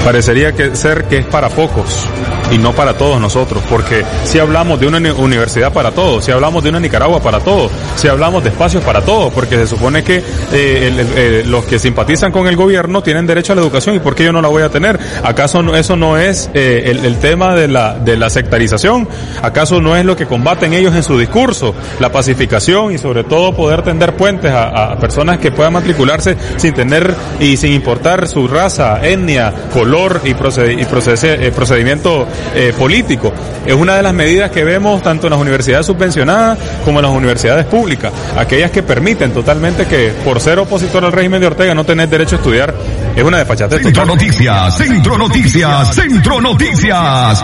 [0.04, 2.08] Parecería que ser que es para pocos
[2.52, 6.32] y no para todos nosotros, porque si hablamos de una uni- universidad para todos, si
[6.32, 10.04] hablamos de una Nicaragua para todos, si hablamos de espacios para todos, porque se supone
[10.04, 10.18] que
[10.54, 14.00] eh, el- eh, los que simpatizan con el gobierno tienen derecho a la educación y
[14.00, 15.00] por qué yo no la voy a tener.
[15.24, 19.08] ¿Acaso no- eso no es eh, el, tema de la, de la sectarización?
[19.42, 21.74] ¿Acaso no es lo que combaten ellos en su discurso?
[22.00, 27.14] La pacificación y sobre todo poder tender puentes a, personas que puedan matricularse sin tener
[27.40, 33.34] y sin importar su raza, etnia, color y, proced- y procese- eh, procedimiento eh, político.
[33.66, 37.14] Es una de las medidas que vemos tanto en las universidades subvencionadas como en las
[37.14, 41.84] universidades públicas, aquellas que permiten totalmente que por ser opositor al régimen de Ortega no
[41.84, 42.76] tener derecho a estudiar.
[43.16, 44.16] Es una despachatez Centro total.
[44.16, 47.44] Noticias, Centro Noticias, Centro Noticias.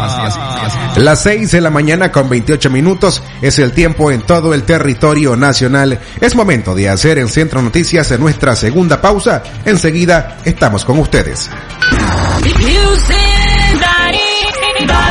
[0.98, 5.36] Las 6 de la mañana con 28 minutos es el tiempo en todo el territorio
[5.36, 6.00] nacional.
[6.20, 9.42] Es momento de hacer el Centro Noticias en nuestra segunda pausa.
[9.66, 11.50] Enseguida estamos con ustedes.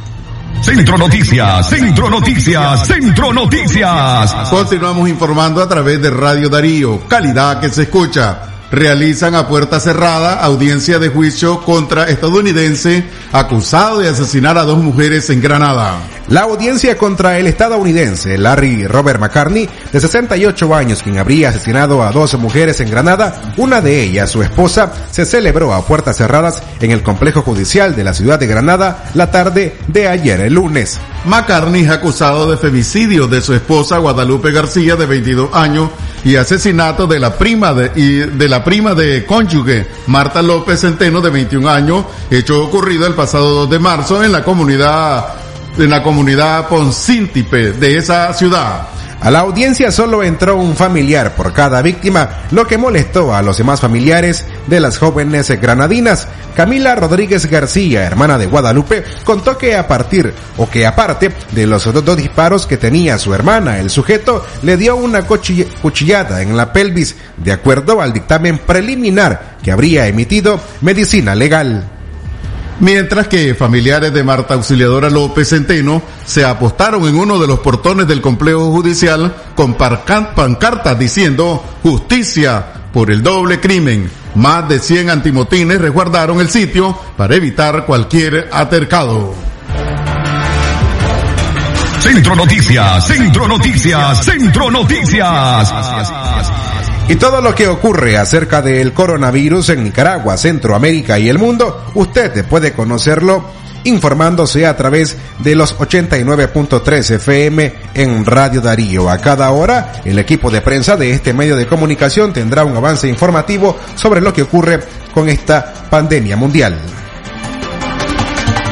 [0.61, 4.33] Centro Noticias, Centro Noticias, Centro Noticias.
[4.49, 8.50] Continuamos informando a través de Radio Darío, calidad que se escucha.
[8.71, 13.03] Realizan a puerta cerrada audiencia de juicio contra estadounidense
[13.33, 15.97] acusado de asesinar a dos mujeres en Granada.
[16.29, 22.11] La audiencia contra el estadounidense Larry Robert McCartney, de 68 años, quien habría asesinado a
[22.13, 26.91] dos mujeres en Granada, una de ellas, su esposa, se celebró a puertas cerradas en
[26.91, 30.99] el complejo judicial de la ciudad de Granada la tarde de ayer, el lunes.
[31.25, 35.89] McCartney es acusado de femicidio de su esposa Guadalupe García, de 22 años,
[36.23, 41.21] y asesinato de la prima de, y de la prima de cónyuge, Marta López Centeno,
[41.21, 45.35] de 21 años, hecho ocurrido el pasado 2 de marzo en la comunidad,
[45.77, 48.87] en la comunidad Poncíntipe de esa ciudad.
[49.21, 53.55] A la audiencia solo entró un familiar por cada víctima, lo que molestó a los
[53.55, 56.27] demás familiares de las jóvenes granadinas.
[56.55, 61.83] Camila Rodríguez García, hermana de Guadalupe, contó que a partir o que aparte de los
[61.93, 67.15] dos disparos que tenía su hermana, el sujeto le dio una cuchillada en la pelvis,
[67.37, 72.00] de acuerdo al dictamen preliminar que habría emitido Medicina Legal
[72.81, 78.07] mientras que familiares de Marta Auxiliadora López Centeno se apostaron en uno de los portones
[78.07, 84.11] del complejo judicial con pancartas diciendo justicia por el doble crimen.
[84.35, 89.33] Más de 100 antimotines resguardaron el sitio para evitar cualquier atercado.
[91.99, 95.73] Centro Noticias, Centro Noticias, Centro Noticias.
[97.11, 102.45] Y todo lo que ocurre acerca del coronavirus en Nicaragua, Centroamérica y el mundo, usted
[102.45, 103.43] puede conocerlo
[103.83, 109.09] informándose a través de los 89.3 FM en Radio Darío.
[109.09, 113.09] A cada hora, el equipo de prensa de este medio de comunicación tendrá un avance
[113.09, 114.79] informativo sobre lo que ocurre
[115.13, 116.79] con esta pandemia mundial.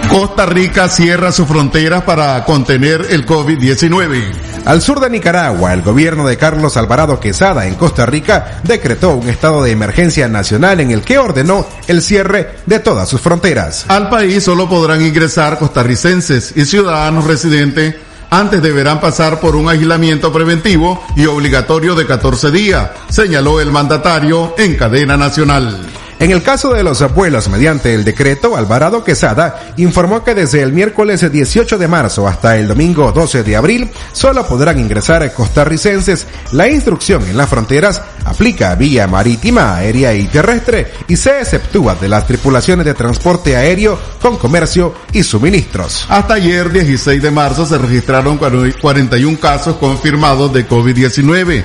[0.10, 4.49] Costa Rica cierra sus fronteras para contener el COVID-19.
[4.66, 9.30] Al sur de Nicaragua, el gobierno de Carlos Alvarado Quesada en Costa Rica decretó un
[9.30, 13.86] estado de emergencia nacional en el que ordenó el cierre de todas sus fronteras.
[13.88, 17.96] Al país solo podrán ingresar costarricenses y ciudadanos residentes
[18.32, 24.54] antes deberán pasar por un aislamiento preventivo y obligatorio de 14 días, señaló el mandatario
[24.58, 25.80] en cadena nacional.
[26.20, 30.74] En el caso de los abuelos, mediante el decreto, Alvarado Quesada informó que desde el
[30.74, 36.28] miércoles 18 de marzo hasta el domingo 12 de abril solo podrán ingresar costarricenses.
[36.52, 42.10] La instrucción en las fronteras aplica vía marítima, aérea y terrestre y se exceptúa de
[42.10, 46.06] las tripulaciones de transporte aéreo con comercio y suministros.
[46.10, 51.64] Hasta ayer, 16 de marzo, se registraron 41 casos confirmados de COVID-19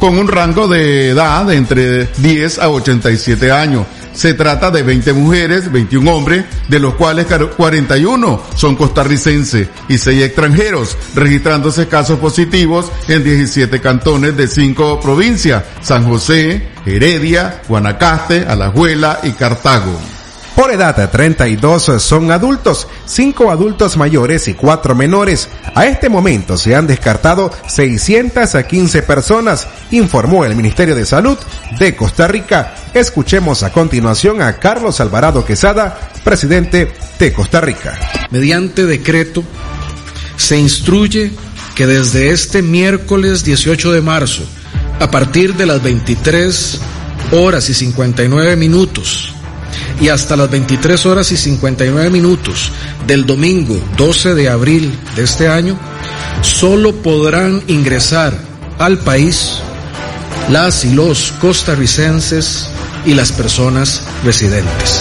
[0.00, 3.86] con un rango de edad de entre 10 a 87 años.
[4.14, 10.22] Se trata de 20 mujeres, 21 hombres, de los cuales 41 son costarricenses y 6
[10.22, 19.20] extranjeros, registrándose casos positivos en 17 cantones de 5 provincias, San José, Heredia, Guanacaste, Alajuela
[19.22, 20.19] y Cartago.
[20.60, 25.48] Por edad 32 son adultos, 5 adultos mayores y 4 menores.
[25.74, 31.38] A este momento se han descartado 615 personas, informó el Ministerio de Salud
[31.78, 32.74] de Costa Rica.
[32.92, 37.98] Escuchemos a continuación a Carlos Alvarado Quesada, presidente de Costa Rica.
[38.30, 39.42] Mediante decreto
[40.36, 41.32] se instruye
[41.74, 44.42] que desde este miércoles 18 de marzo,
[45.00, 46.80] a partir de las 23
[47.32, 49.32] horas y 59 minutos,
[50.00, 52.72] y hasta las 23 horas y 59 minutos
[53.06, 55.78] del domingo 12 de abril de este año,
[56.42, 58.32] solo podrán ingresar
[58.78, 59.58] al país
[60.48, 62.66] las y los costarricenses
[63.04, 65.00] y las personas residentes.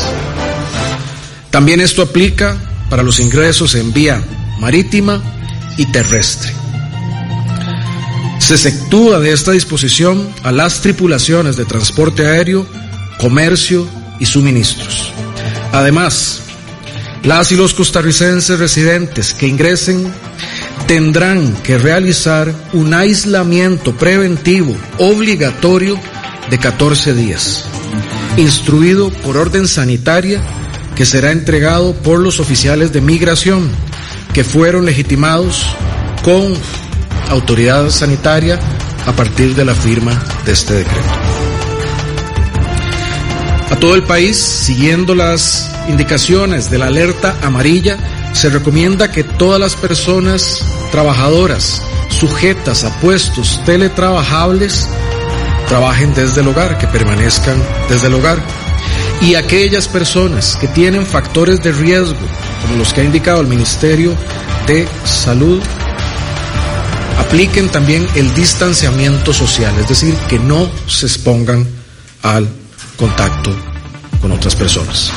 [1.49, 2.57] También esto aplica
[2.89, 4.23] para los ingresos en vía
[4.59, 5.21] marítima
[5.77, 6.53] y terrestre.
[8.39, 12.65] Se exceptúa de esta disposición a las tripulaciones de transporte aéreo,
[13.19, 13.87] comercio
[14.19, 15.11] y suministros.
[15.71, 16.41] Además,
[17.23, 20.11] las y los costarricenses residentes que ingresen
[20.87, 25.99] tendrán que realizar un aislamiento preventivo obligatorio
[26.49, 27.65] de 14 días,
[28.37, 30.41] instruido por orden sanitaria
[30.95, 33.69] que será entregado por los oficiales de migración
[34.33, 35.65] que fueron legitimados
[36.23, 36.53] con
[37.29, 38.59] autoridad sanitaria
[39.05, 41.28] a partir de la firma de este decreto
[43.69, 47.97] a todo el país, siguiendo las indicaciones de la alerta amarilla,
[48.33, 54.87] se recomienda que todas las personas trabajadoras sujetas a puestos teletrabajables
[55.67, 58.41] trabajen desde el hogar, que permanezcan desde el hogar.
[59.21, 62.17] Y aquellas personas que tienen factores de riesgo,
[62.61, 64.15] como los que ha indicado el Ministerio
[64.65, 65.61] de Salud,
[67.19, 71.67] apliquen también el distanciamiento social, es decir, que no se expongan
[72.23, 72.47] al
[72.99, 73.51] contacto
[74.21, 75.09] con otras personas.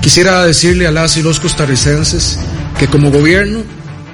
[0.00, 2.38] Quisiera decirle a las y los costarricenses
[2.78, 3.60] que como gobierno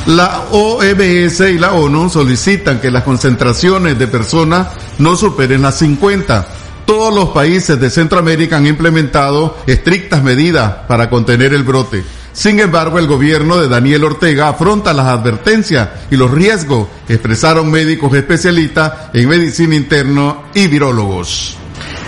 [0.07, 4.67] La OMS y la ONU solicitan que las concentraciones de personas
[4.99, 6.47] no superen las 50.
[6.85, 12.03] Todos los países de Centroamérica han implementado estrictas medidas para contener el brote.
[12.33, 18.13] Sin embargo, el gobierno de Daniel Ortega afronta las advertencias y los riesgos, expresaron médicos
[18.13, 21.57] especialistas en medicina interna y virólogos.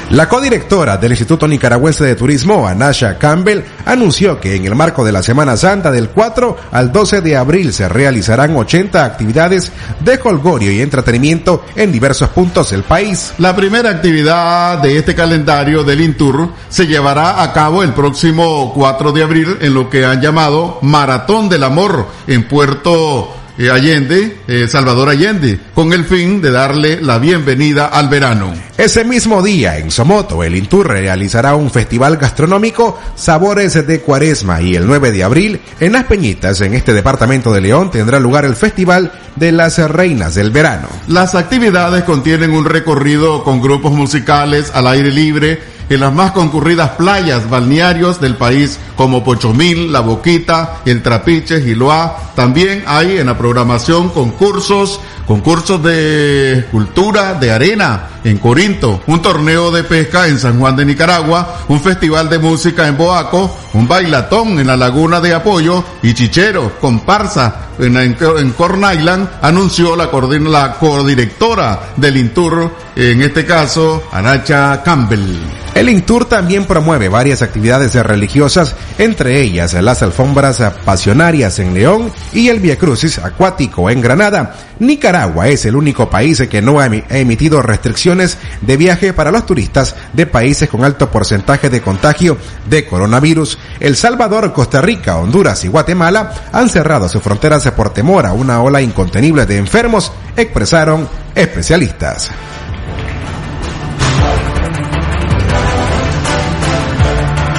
[0.10, 5.12] La codirectora del Instituto Nicaragüense de Turismo, Anasha Campbell, anunció que en el marco de
[5.12, 10.72] la Semana Santa del 4 al 12 de abril se realizarán 80 actividades de colgorio
[10.72, 13.34] y entretenimiento en diversos puntos del país.
[13.38, 19.12] La primera actividad de este calendario del Intur se llevará a cabo el próximo 4
[19.12, 24.68] de abril en lo que han llamado Maratón del Amor en Puerto eh, Allende, eh,
[24.68, 28.54] Salvador Allende, con el fin de darle la bienvenida al verano.
[28.78, 34.76] Ese mismo día, en Somoto, el Intur realizará un festival gastronómico Sabores de Cuaresma y
[34.76, 38.56] el 9 de abril, en Las Peñitas, en este departamento de León, tendrá lugar el
[38.56, 40.88] Festival de las Reinas del Verano.
[41.08, 46.92] Las actividades contienen un recorrido con grupos musicales al aire libre en las más concurridas
[46.92, 52.34] playas balnearios del país como Pochomil, La Boquita, El Trapiche, Giloá.
[52.36, 59.72] También hay en la programación concursos, concursos de cultura de arena en Corinto, un torneo
[59.72, 64.60] de pesca en San Juan de Nicaragua, un festival de música en Boaco, un bailatón
[64.60, 70.10] en la Laguna de Apoyo y chichero, comparsa en, en, en Corn Island, anunció la,
[70.12, 75.38] la codirectora del Intur, en este caso, Anacha Campbell.
[75.78, 82.48] El Intur también promueve varias actividades religiosas, entre ellas las alfombras pasionarias en León y
[82.50, 84.56] el Via Crucis acuático en Granada.
[84.80, 89.30] Nicaragua es el único país que no ha emi- ha emitido restricciones de viaje para
[89.30, 93.60] los turistas de países con alto porcentaje de contagio de coronavirus.
[93.80, 98.64] El Salvador, Costa Rica, Honduras y Guatemala han cerrado sus fronteras por temor a una
[98.64, 102.32] ola incontenible de enfermos, expresaron especialistas.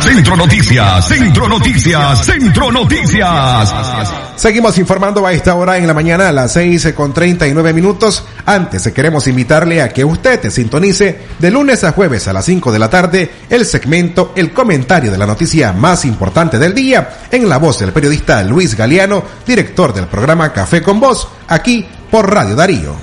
[0.09, 3.75] Centro Noticias, Centro Noticias, Centro Noticias.
[4.37, 8.25] Seguimos informando a esta hora en la mañana a las 6 con 39 minutos.
[8.47, 12.79] Antes queremos invitarle a que usted sintonice de lunes a jueves a las 5 de
[12.79, 17.59] la tarde el segmento El comentario de la noticia más importante del día en la
[17.59, 22.97] voz del periodista Luis Galeano, director del programa Café con Voz, aquí por Radio Darío.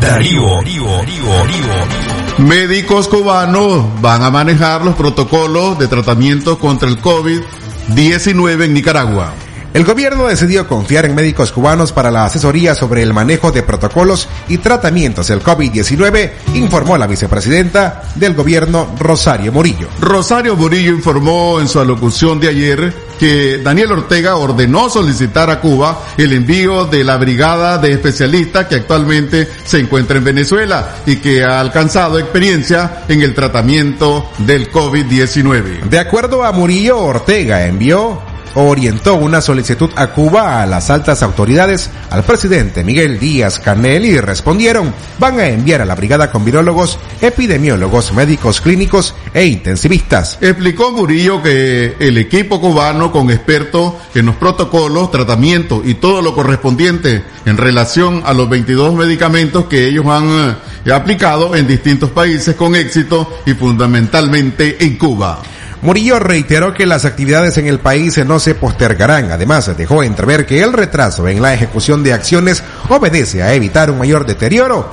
[0.00, 2.21] Darío, Darío, Darío, Darío.
[2.38, 9.34] Médicos cubanos van a manejar los protocolos de tratamiento contra el COVID-19 en Nicaragua.
[9.74, 14.28] El gobierno decidió confiar en médicos cubanos para la asesoría sobre el manejo de protocolos
[14.48, 19.88] y tratamientos del COVID-19, informó la vicepresidenta del gobierno Rosario Murillo.
[19.98, 26.02] Rosario Murillo informó en su alocución de ayer que Daniel Ortega ordenó solicitar a Cuba
[26.18, 31.44] el envío de la brigada de especialistas que actualmente se encuentra en Venezuela y que
[31.44, 35.84] ha alcanzado experiencia en el tratamiento del COVID-19.
[35.84, 41.90] De acuerdo a Murillo, Ortega envió orientó una solicitud a Cuba a las altas autoridades,
[42.10, 46.98] al presidente Miguel Díaz Canel y respondieron, van a enviar a la brigada con virólogos,
[47.20, 50.38] epidemiólogos, médicos clínicos e intensivistas.
[50.40, 56.34] Explicó Murillo que el equipo cubano con expertos en los protocolos, tratamientos y todo lo
[56.34, 62.54] correspondiente en relación a los 22 medicamentos que ellos han eh, aplicado en distintos países
[62.56, 65.40] con éxito y fundamentalmente en Cuba.
[65.82, 69.32] Murillo reiteró que las actividades en el país no se postergarán.
[69.32, 73.98] Además, dejó entrever que el retraso en la ejecución de acciones obedece a evitar un
[73.98, 74.92] mayor deterioro,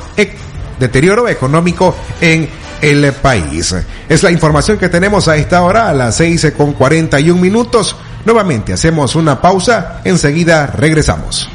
[1.27, 2.49] económico en
[2.81, 3.75] el país.
[4.09, 7.95] Es la información que tenemos a esta hora, a las 6 con 41 minutos.
[8.25, 11.49] Nuevamente hacemos una pausa, enseguida regresamos.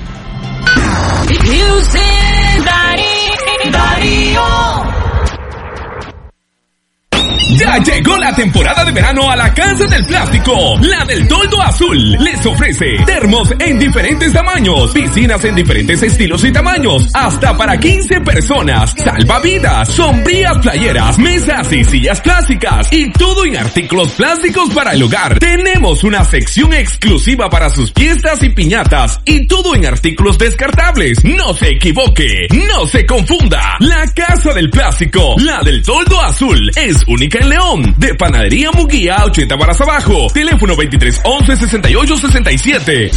[7.56, 10.76] Ya llegó la temporada de verano a la Casa del Plástico.
[10.80, 16.50] La del Toldo Azul les ofrece termos en diferentes tamaños, piscinas en diferentes estilos y
[16.50, 23.56] tamaños, hasta para 15 personas, salvavidas, sombrías playeras, mesas y sillas plásticas y todo en
[23.56, 25.38] artículos plásticos para el hogar.
[25.38, 31.22] Tenemos una sección exclusiva para sus fiestas y piñatas y todo en artículos descartables.
[31.24, 33.76] No se equivoque, no se confunda.
[33.78, 37.94] La Casa del Plástico, la del Toldo Azul, es única León.
[37.98, 40.28] De Panadería Muguía 80 varas abajo.
[40.32, 43.10] Teléfono 23 11 68 67.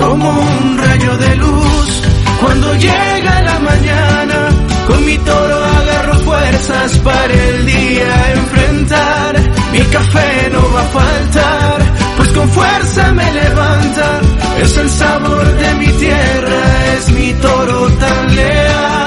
[0.00, 2.02] Como un rayo de luz
[2.40, 4.48] cuando llega la mañana.
[4.86, 9.36] Con mi toro agarro fuerzas para el día enfrentar.
[9.72, 14.20] Mi café no va a faltar, pues con fuerza me levanta.
[14.62, 18.98] Es el sabor de mi tierra, es mi toro tan leal.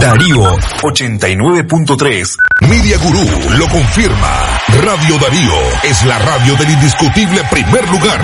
[0.00, 2.36] Darío 89.3.
[2.62, 3.22] Media Gurú
[3.58, 4.58] lo confirma.
[4.82, 5.52] Radio Darío
[5.84, 8.18] es la radio del indiscutible primer lugar.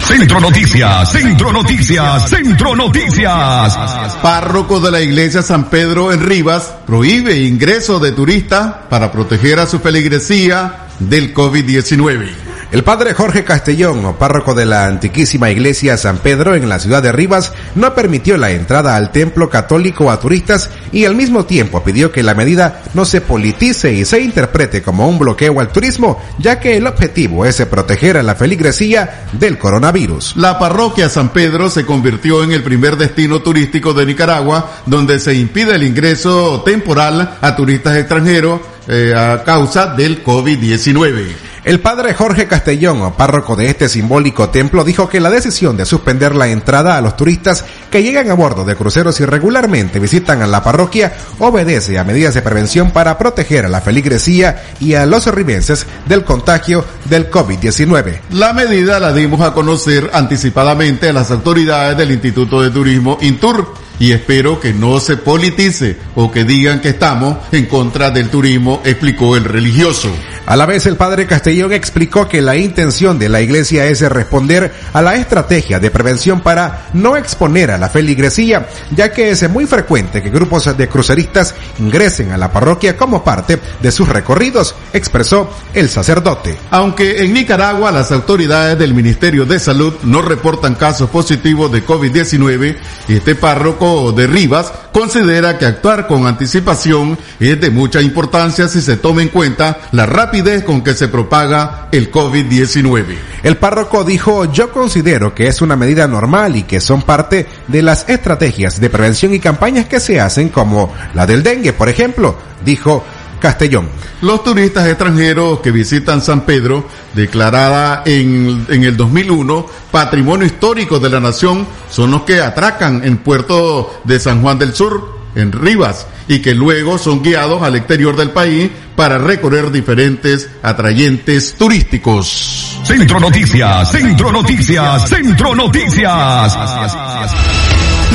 [0.00, 3.78] Centro Noticias, Centro Noticias, Centro Noticias.
[4.20, 9.66] Párroco de la iglesia San Pedro en Rivas prohíbe ingreso de turistas para proteger a
[9.66, 12.47] su feligresía del COVID-19.
[12.70, 17.12] El padre Jorge Castellón, párroco de la antiquísima iglesia San Pedro en la ciudad de
[17.12, 22.12] Rivas, no permitió la entrada al templo católico a turistas y al mismo tiempo pidió
[22.12, 26.60] que la medida no se politice y se interprete como un bloqueo al turismo, ya
[26.60, 30.36] que el objetivo es proteger a la feligresía del coronavirus.
[30.36, 35.32] La parroquia San Pedro se convirtió en el primer destino turístico de Nicaragua donde se
[35.32, 38.60] impide el ingreso temporal a turistas extranjeros
[38.90, 41.48] eh, a causa del COVID-19.
[41.68, 46.34] El padre Jorge Castellón, párroco de este simbólico templo, dijo que la decisión de suspender
[46.34, 50.46] la entrada a los turistas que llegan a bordo de cruceros y regularmente visitan a
[50.46, 55.26] la parroquia obedece a medidas de prevención para proteger a la feligresía y a los
[55.26, 58.20] ribenses del contagio del COVID-19.
[58.30, 63.74] La medida la dimos a conocer anticipadamente a las autoridades del Instituto de Turismo Intur
[63.98, 68.80] y espero que no se politice o que digan que estamos en contra del turismo,
[68.84, 70.10] explicó el religioso.
[70.48, 74.72] A la vez el padre Castellón explicó que la intención de la iglesia es responder
[74.94, 79.66] a la estrategia de prevención para no exponer a la feligresía, ya que es muy
[79.66, 85.50] frecuente que grupos de cruceristas ingresen a la parroquia como parte de sus recorridos, expresó
[85.74, 86.56] el sacerdote.
[86.70, 92.74] Aunque en Nicaragua las autoridades del Ministerio de Salud no reportan casos positivos de COVID-19,
[93.08, 98.96] este párroco de Rivas considera que actuar con anticipación es de mucha importancia si se
[98.96, 100.06] toma en cuenta la
[100.38, 103.16] rapidez con que se propaga el COVID-19.
[103.42, 107.82] El párroco dijo, yo considero que es una medida normal y que son parte de
[107.82, 112.36] las estrategias de prevención y campañas que se hacen como la del dengue, por ejemplo,
[112.64, 113.04] dijo
[113.40, 113.88] Castellón.
[114.22, 121.10] Los turistas extranjeros que visitan San Pedro, declarada en, en, el 2001 Patrimonio Histórico de
[121.10, 126.06] la Nación, son los que atracan en Puerto de San Juan del Sur, en Rivas,
[126.28, 132.78] y que luego son guiados al exterior del país para recorrer diferentes atrayentes turísticos.
[132.84, 136.56] Centro Noticias, Centro Noticias, Centro Noticias.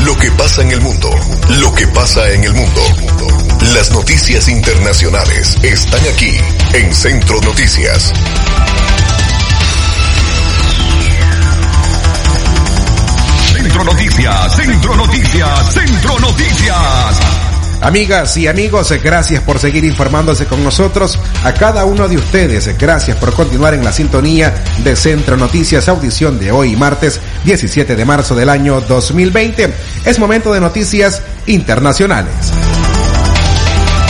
[0.06, 1.10] Lo que pasa en el mundo,
[1.60, 2.82] lo que pasa en el mundo.
[3.74, 6.38] Las noticias internacionales están aquí
[6.74, 8.12] en Centro Noticias.
[13.54, 17.43] Centro Noticias, Centro Noticias, Centro Noticias.
[17.84, 21.20] Amigas y amigos, gracias por seguir informándose con nosotros.
[21.44, 24.54] A cada uno de ustedes, gracias por continuar en la sintonía
[24.86, 29.74] de Centro Noticias, audición de hoy, martes 17 de marzo del año 2020.
[30.06, 32.34] Es momento de noticias internacionales.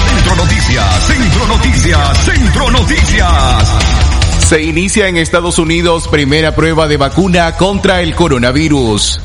[0.07, 3.69] Centro Noticias, Centro Noticias, Centro Noticias.
[4.47, 9.19] Se inicia en Estados Unidos primera prueba de vacuna contra el coronavirus.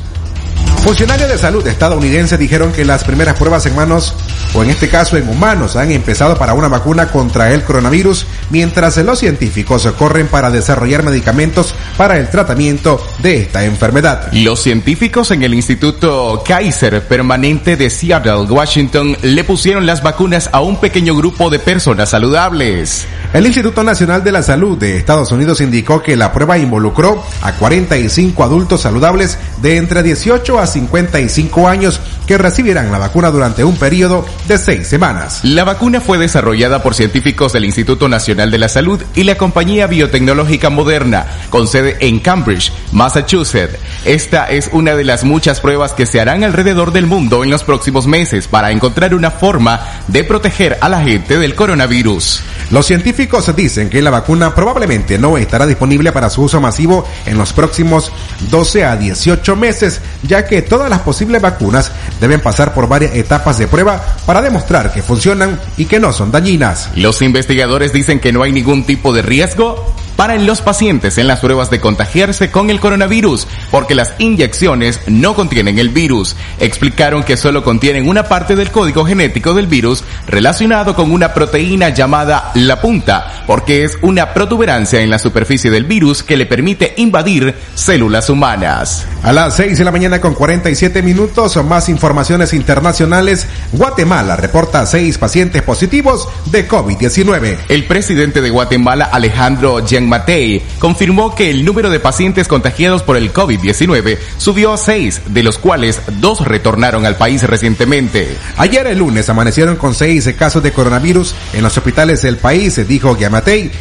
[0.83, 4.15] Funcionarios de salud estadounidenses dijeron que las primeras pruebas en manos,
[4.53, 8.97] o en este caso en humanos, han empezado para una vacuna contra el coronavirus, mientras
[8.97, 14.31] los científicos corren para desarrollar medicamentos para el tratamiento de esta enfermedad.
[14.31, 20.61] Los científicos en el Instituto Kaiser Permanente de Seattle, Washington, le pusieron las vacunas a
[20.61, 23.07] un pequeño grupo de personas saludables.
[23.33, 27.53] El Instituto Nacional de la Salud de Estados Unidos indicó que la prueba involucró a
[27.53, 33.75] 45 adultos saludables de entre 18 a 55 años que recibirán la vacuna durante un
[33.75, 35.41] periodo de seis semanas.
[35.43, 39.87] La vacuna fue desarrollada por científicos del Instituto Nacional de la Salud y la compañía
[39.87, 43.77] biotecnológica Moderna, con sede en Cambridge, Massachusetts.
[44.05, 47.63] Esta es una de las muchas pruebas que se harán alrededor del mundo en los
[47.63, 52.41] próximos meses para encontrar una forma de proteger a la gente del coronavirus.
[52.71, 57.37] Los científicos dicen que la vacuna probablemente no estará disponible para su uso masivo en
[57.37, 58.11] los próximos
[58.49, 63.57] 12 a 18 meses, ya que todas las posibles vacunas deben pasar por varias etapas
[63.57, 66.91] de prueba para demostrar que funcionan y que no son dañinas.
[66.95, 71.39] Los investigadores dicen que no hay ningún tipo de riesgo para los pacientes en las
[71.39, 76.35] pruebas de contagiarse con el coronavirus, porque las inyecciones no contienen el virus.
[76.59, 81.87] Explicaron que solo contienen una parte del código genético del virus relacionado con una proteína
[81.87, 86.95] llamada la punta, porque es una protuberancia en la superficie del virus que le permite
[86.97, 89.07] invadir células humanas.
[89.23, 93.47] A las 6 de la mañana con 47 minutos, más informaciones internacionales.
[93.71, 97.57] Guatemala reporta seis pacientes positivos de COVID-19.
[97.69, 103.15] El presidente de Guatemala, Alejandro Jean Matei, confirmó que el número de pacientes contagiados por
[103.15, 108.35] el COVID-19 subió a seis, de los cuales dos retornaron al país recientemente.
[108.57, 113.17] Ayer el lunes amanecieron con seis casos de coronavirus en los hospitales del país, dijo
[113.17, 113.71] Yamatei.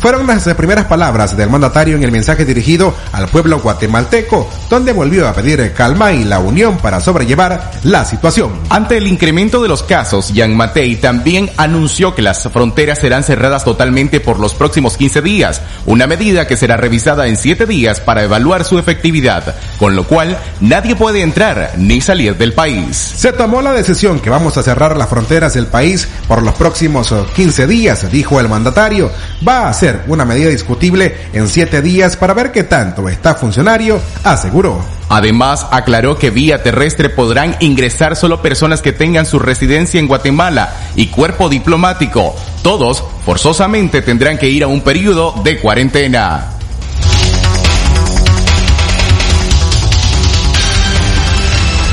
[0.00, 5.28] Fueron las primeras palabras del mandatario en el mensaje dirigido al pueblo guatemalteco, donde volvió
[5.28, 8.52] a pedir calma y la unión para sobrellevar la situación.
[8.70, 13.62] Ante el incremento de los casos, Yang Matei también anunció que las fronteras serán cerradas
[13.62, 18.24] totalmente por los próximos 15 días, una medida que será revisada en 7 días para
[18.24, 22.96] evaluar su efectividad, con lo cual nadie puede entrar ni salir del país.
[22.96, 27.12] Se tomó la decisión que vamos a cerrar las fronteras del país por los próximos
[27.36, 29.10] 15 días, dijo el mandatario.
[29.46, 34.00] Va a ser una medida discutible en 7 días para ver qué tanto está funcionario,
[34.24, 34.80] aseguró.
[35.08, 40.72] Además, aclaró que vía terrestre podrán ingresar solo personas que tengan su residencia en Guatemala
[40.94, 42.36] y cuerpo diplomático.
[42.62, 46.56] Todos forzosamente tendrán que ir a un periodo de cuarentena.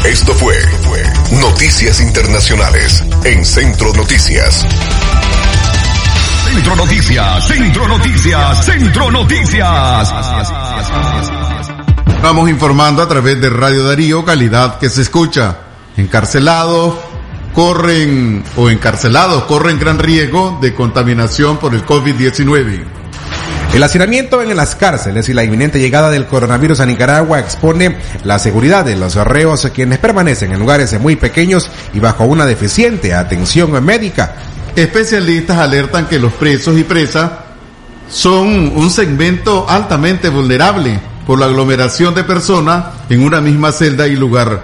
[0.06, 0.56] Esto fue
[1.42, 4.66] Noticias Internacionales en Centro Noticias.
[7.18, 10.22] Centro Noticias, Centro Noticias, Centro
[10.62, 11.72] Noticias.
[12.22, 15.58] Vamos informando a través de Radio Darío, calidad que se escucha.
[15.98, 16.94] Encarcelados
[17.56, 22.86] corren o encarcelados corren gran riesgo de contaminación por el COVID-19.
[23.74, 28.38] El hacinamiento en las cárceles y la inminente llegada del coronavirus a Nicaragua expone la
[28.38, 33.84] seguridad de los reos quienes permanecen en lugares muy pequeños y bajo una deficiente atención
[33.84, 34.36] médica.
[34.78, 37.32] Especialistas alertan que los presos y presas
[38.12, 44.16] son un segmento altamente vulnerable por la aglomeración de personas en una misma celda y
[44.16, 44.62] lugar,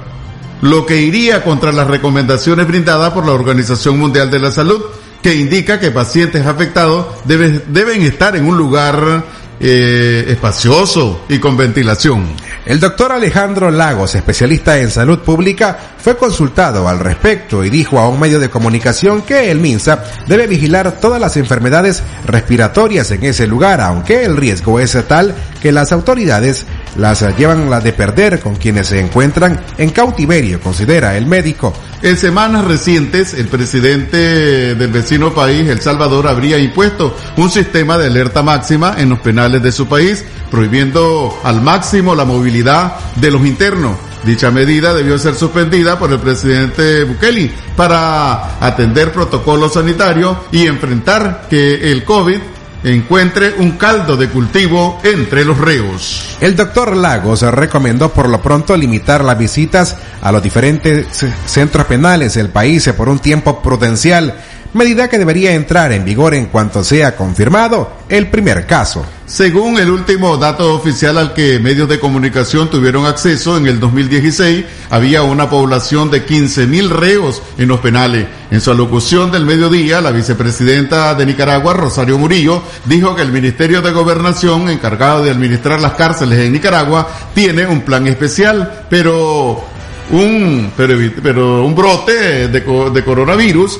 [0.61, 4.83] lo que iría contra las recomendaciones brindadas por la Organización Mundial de la Salud,
[5.23, 9.25] que indica que pacientes afectados deben, estar en un lugar
[9.59, 12.27] eh, espacioso y con ventilación.
[12.65, 18.07] El doctor Alejandro Lagos, especialista en salud pública, fue consultado al respecto y dijo a
[18.07, 23.47] un medio de comunicación que el MINSA debe vigilar todas las enfermedades respiratorias en ese
[23.47, 26.65] lugar, aunque el riesgo es tal que las autoridades
[26.97, 31.73] las llevan la de perder con quienes se encuentran en cautiverio, considera el médico.
[32.01, 38.07] En semanas recientes, el presidente del vecino país, El Salvador, habría impuesto un sistema de
[38.07, 43.45] alerta máxima en los penales de su país, prohibiendo al máximo la movilidad de los
[43.45, 43.97] internos.
[44.23, 51.47] Dicha medida debió ser suspendida por el presidente Bukele para atender protocolos sanitarios y enfrentar
[51.49, 52.37] que el COVID
[52.83, 56.37] encuentre un caldo de cultivo entre los reos.
[56.41, 61.07] El doctor Lagos recomendó por lo pronto limitar las visitas a los diferentes
[61.45, 64.35] centros penales del país por un tiempo prudencial,
[64.73, 69.05] medida que debería entrar en vigor en cuanto sea confirmado el primer caso.
[69.25, 74.65] Según el último dato oficial al que medios de comunicación tuvieron acceso en el 2016,
[74.89, 78.27] había una población de 15.000 reos en los penales.
[78.51, 83.81] En su alocución del mediodía, la vicepresidenta de Nicaragua, Rosario Murillo, dijo que el Ministerio
[83.81, 89.63] de Gobernación, encargado de administrar las cárceles en Nicaragua, tiene un plan especial, pero
[90.11, 93.79] un, pero, pero un brote de, de coronavirus,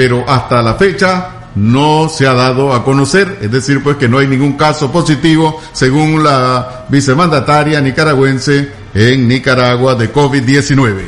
[0.00, 4.16] pero hasta la fecha no se ha dado a conocer, es decir, pues que no
[4.16, 11.02] hay ningún caso positivo, según la vicemandataria nicaragüense en Nicaragua de COVID-19.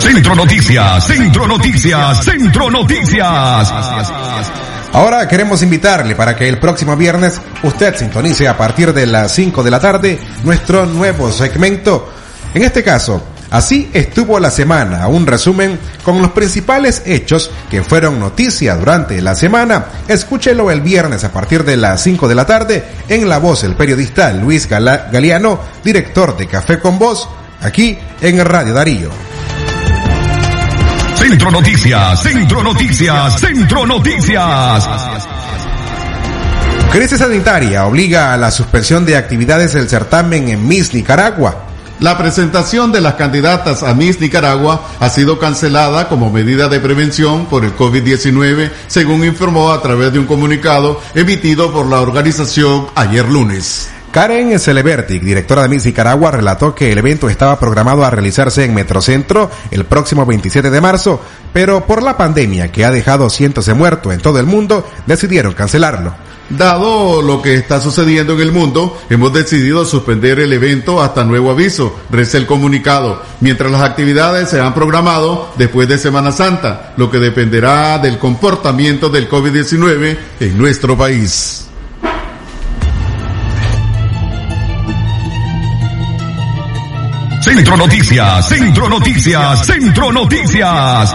[0.00, 3.72] Centro Noticias, Centro Noticias, Centro Noticias.
[4.94, 9.62] Ahora queremos invitarle para que el próximo viernes usted sintonice a partir de las 5
[9.62, 12.12] de la tarde nuestro nuevo segmento.
[12.52, 18.18] En este caso, Así estuvo la semana, un resumen con los principales hechos que fueron
[18.18, 19.86] noticia durante la semana.
[20.08, 23.76] Escúchelo el viernes a partir de las 5 de la tarde en la voz del
[23.76, 27.28] periodista Luis Galeano, director de Café con Voz,
[27.60, 29.10] aquí en Radio Darío.
[31.14, 34.88] Centro Noticias, Centro Noticias, Centro Noticias.
[36.92, 41.66] Crisis sanitaria obliga a la suspensión de actividades del certamen en Miss Nicaragua.
[41.98, 47.46] La presentación de las candidatas a Miss Nicaragua ha sido cancelada como medida de prevención
[47.46, 53.26] por el COVID-19, según informó a través de un comunicado emitido por la organización ayer
[53.26, 53.95] lunes.
[54.16, 58.72] Karen Celeberti, directora de Miss Nicaragua, relató que el evento estaba programado a realizarse en
[58.72, 61.20] Metrocentro el próximo 27 de marzo,
[61.52, 65.52] pero por la pandemia que ha dejado cientos de muertos en todo el mundo, decidieron
[65.52, 66.14] cancelarlo.
[66.48, 71.50] Dado lo que está sucediendo en el mundo, hemos decidido suspender el evento hasta nuevo
[71.50, 77.10] aviso, reza el comunicado, mientras las actividades se han programado después de Semana Santa, lo
[77.10, 81.65] que dependerá del comportamiento del COVID-19 en nuestro país.
[87.46, 91.14] Centro Noticias, Centro Noticias, Centro Noticias.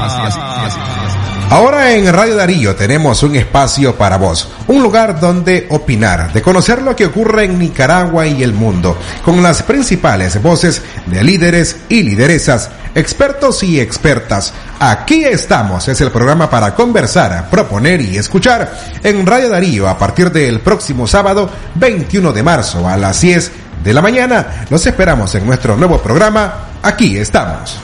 [1.50, 6.84] Ahora en Radio Darío tenemos un espacio para vos, un lugar donde opinar, de conocer
[6.84, 12.04] lo que ocurre en Nicaragua y el mundo, con las principales voces de líderes y
[12.04, 14.54] lideresas, expertos y expertas.
[14.80, 18.74] Aquí estamos, es el programa para conversar, proponer y escuchar
[19.04, 23.52] en Radio Darío a partir del próximo sábado 21 de marzo a las 10
[23.84, 24.66] de la mañana.
[24.70, 26.54] Los esperamos en nuestro nuevo programa.
[26.82, 27.80] Aquí estamos.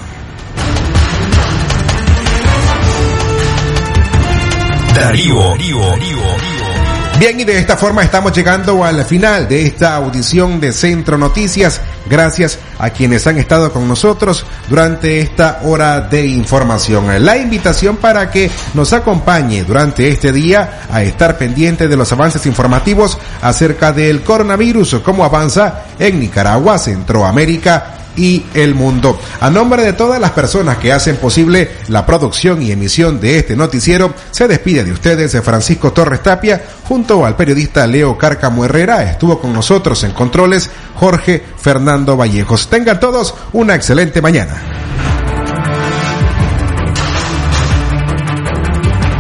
[7.20, 11.82] Bien, y de esta forma estamos llegando al final de esta audición de Centro Noticias.
[12.08, 17.26] Gracias a quienes han estado con nosotros durante esta hora de información.
[17.26, 22.46] La invitación para que nos acompañe durante este día a estar pendiente de los avances
[22.46, 29.20] informativos acerca del coronavirus, cómo avanza en Nicaragua, Centroamérica y el mundo.
[29.40, 33.56] A nombre de todas las personas que hacen posible la producción y emisión de este
[33.56, 39.04] noticiero, se despide de ustedes Francisco Torres Tapia junto al periodista Leo Cárcamo Herrera.
[39.04, 42.68] Estuvo con nosotros en controles Jorge Fernando Vallejos.
[42.68, 45.17] Tengan todos una excelente mañana.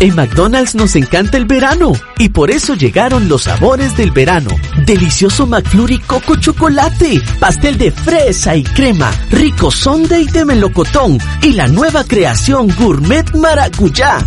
[0.00, 4.50] En McDonald's nos encanta el verano y por eso llegaron los sabores del verano.
[4.86, 11.66] Delicioso McFlurry Coco Chocolate, pastel de fresa y crema, rico sundae de melocotón y la
[11.66, 14.18] nueva creación Gourmet Maracuyá.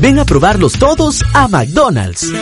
[0.00, 2.32] Ven a probarlos todos a McDonald's.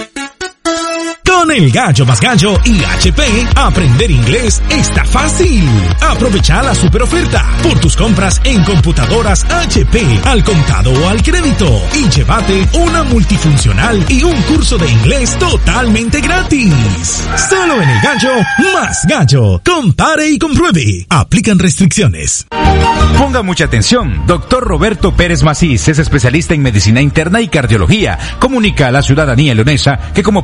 [1.35, 3.23] Con el gallo más gallo y HP,
[3.57, 5.67] aprender inglés está fácil.
[6.01, 11.83] Aprovecha la super oferta por tus compras en computadoras HP al contado o al crédito
[11.95, 17.25] y llévate una multifuncional y un curso de inglés totalmente gratis.
[17.49, 18.31] Solo en el gallo
[18.75, 19.63] más gallo.
[19.65, 21.07] Compare y compruebe.
[21.09, 22.47] Aplican restricciones.
[23.19, 24.27] Ponga mucha atención.
[24.27, 28.19] Doctor Roberto Pérez Macís es especialista en medicina interna y cardiología.
[28.39, 30.41] Comunica a la ciudadanía leonesa que como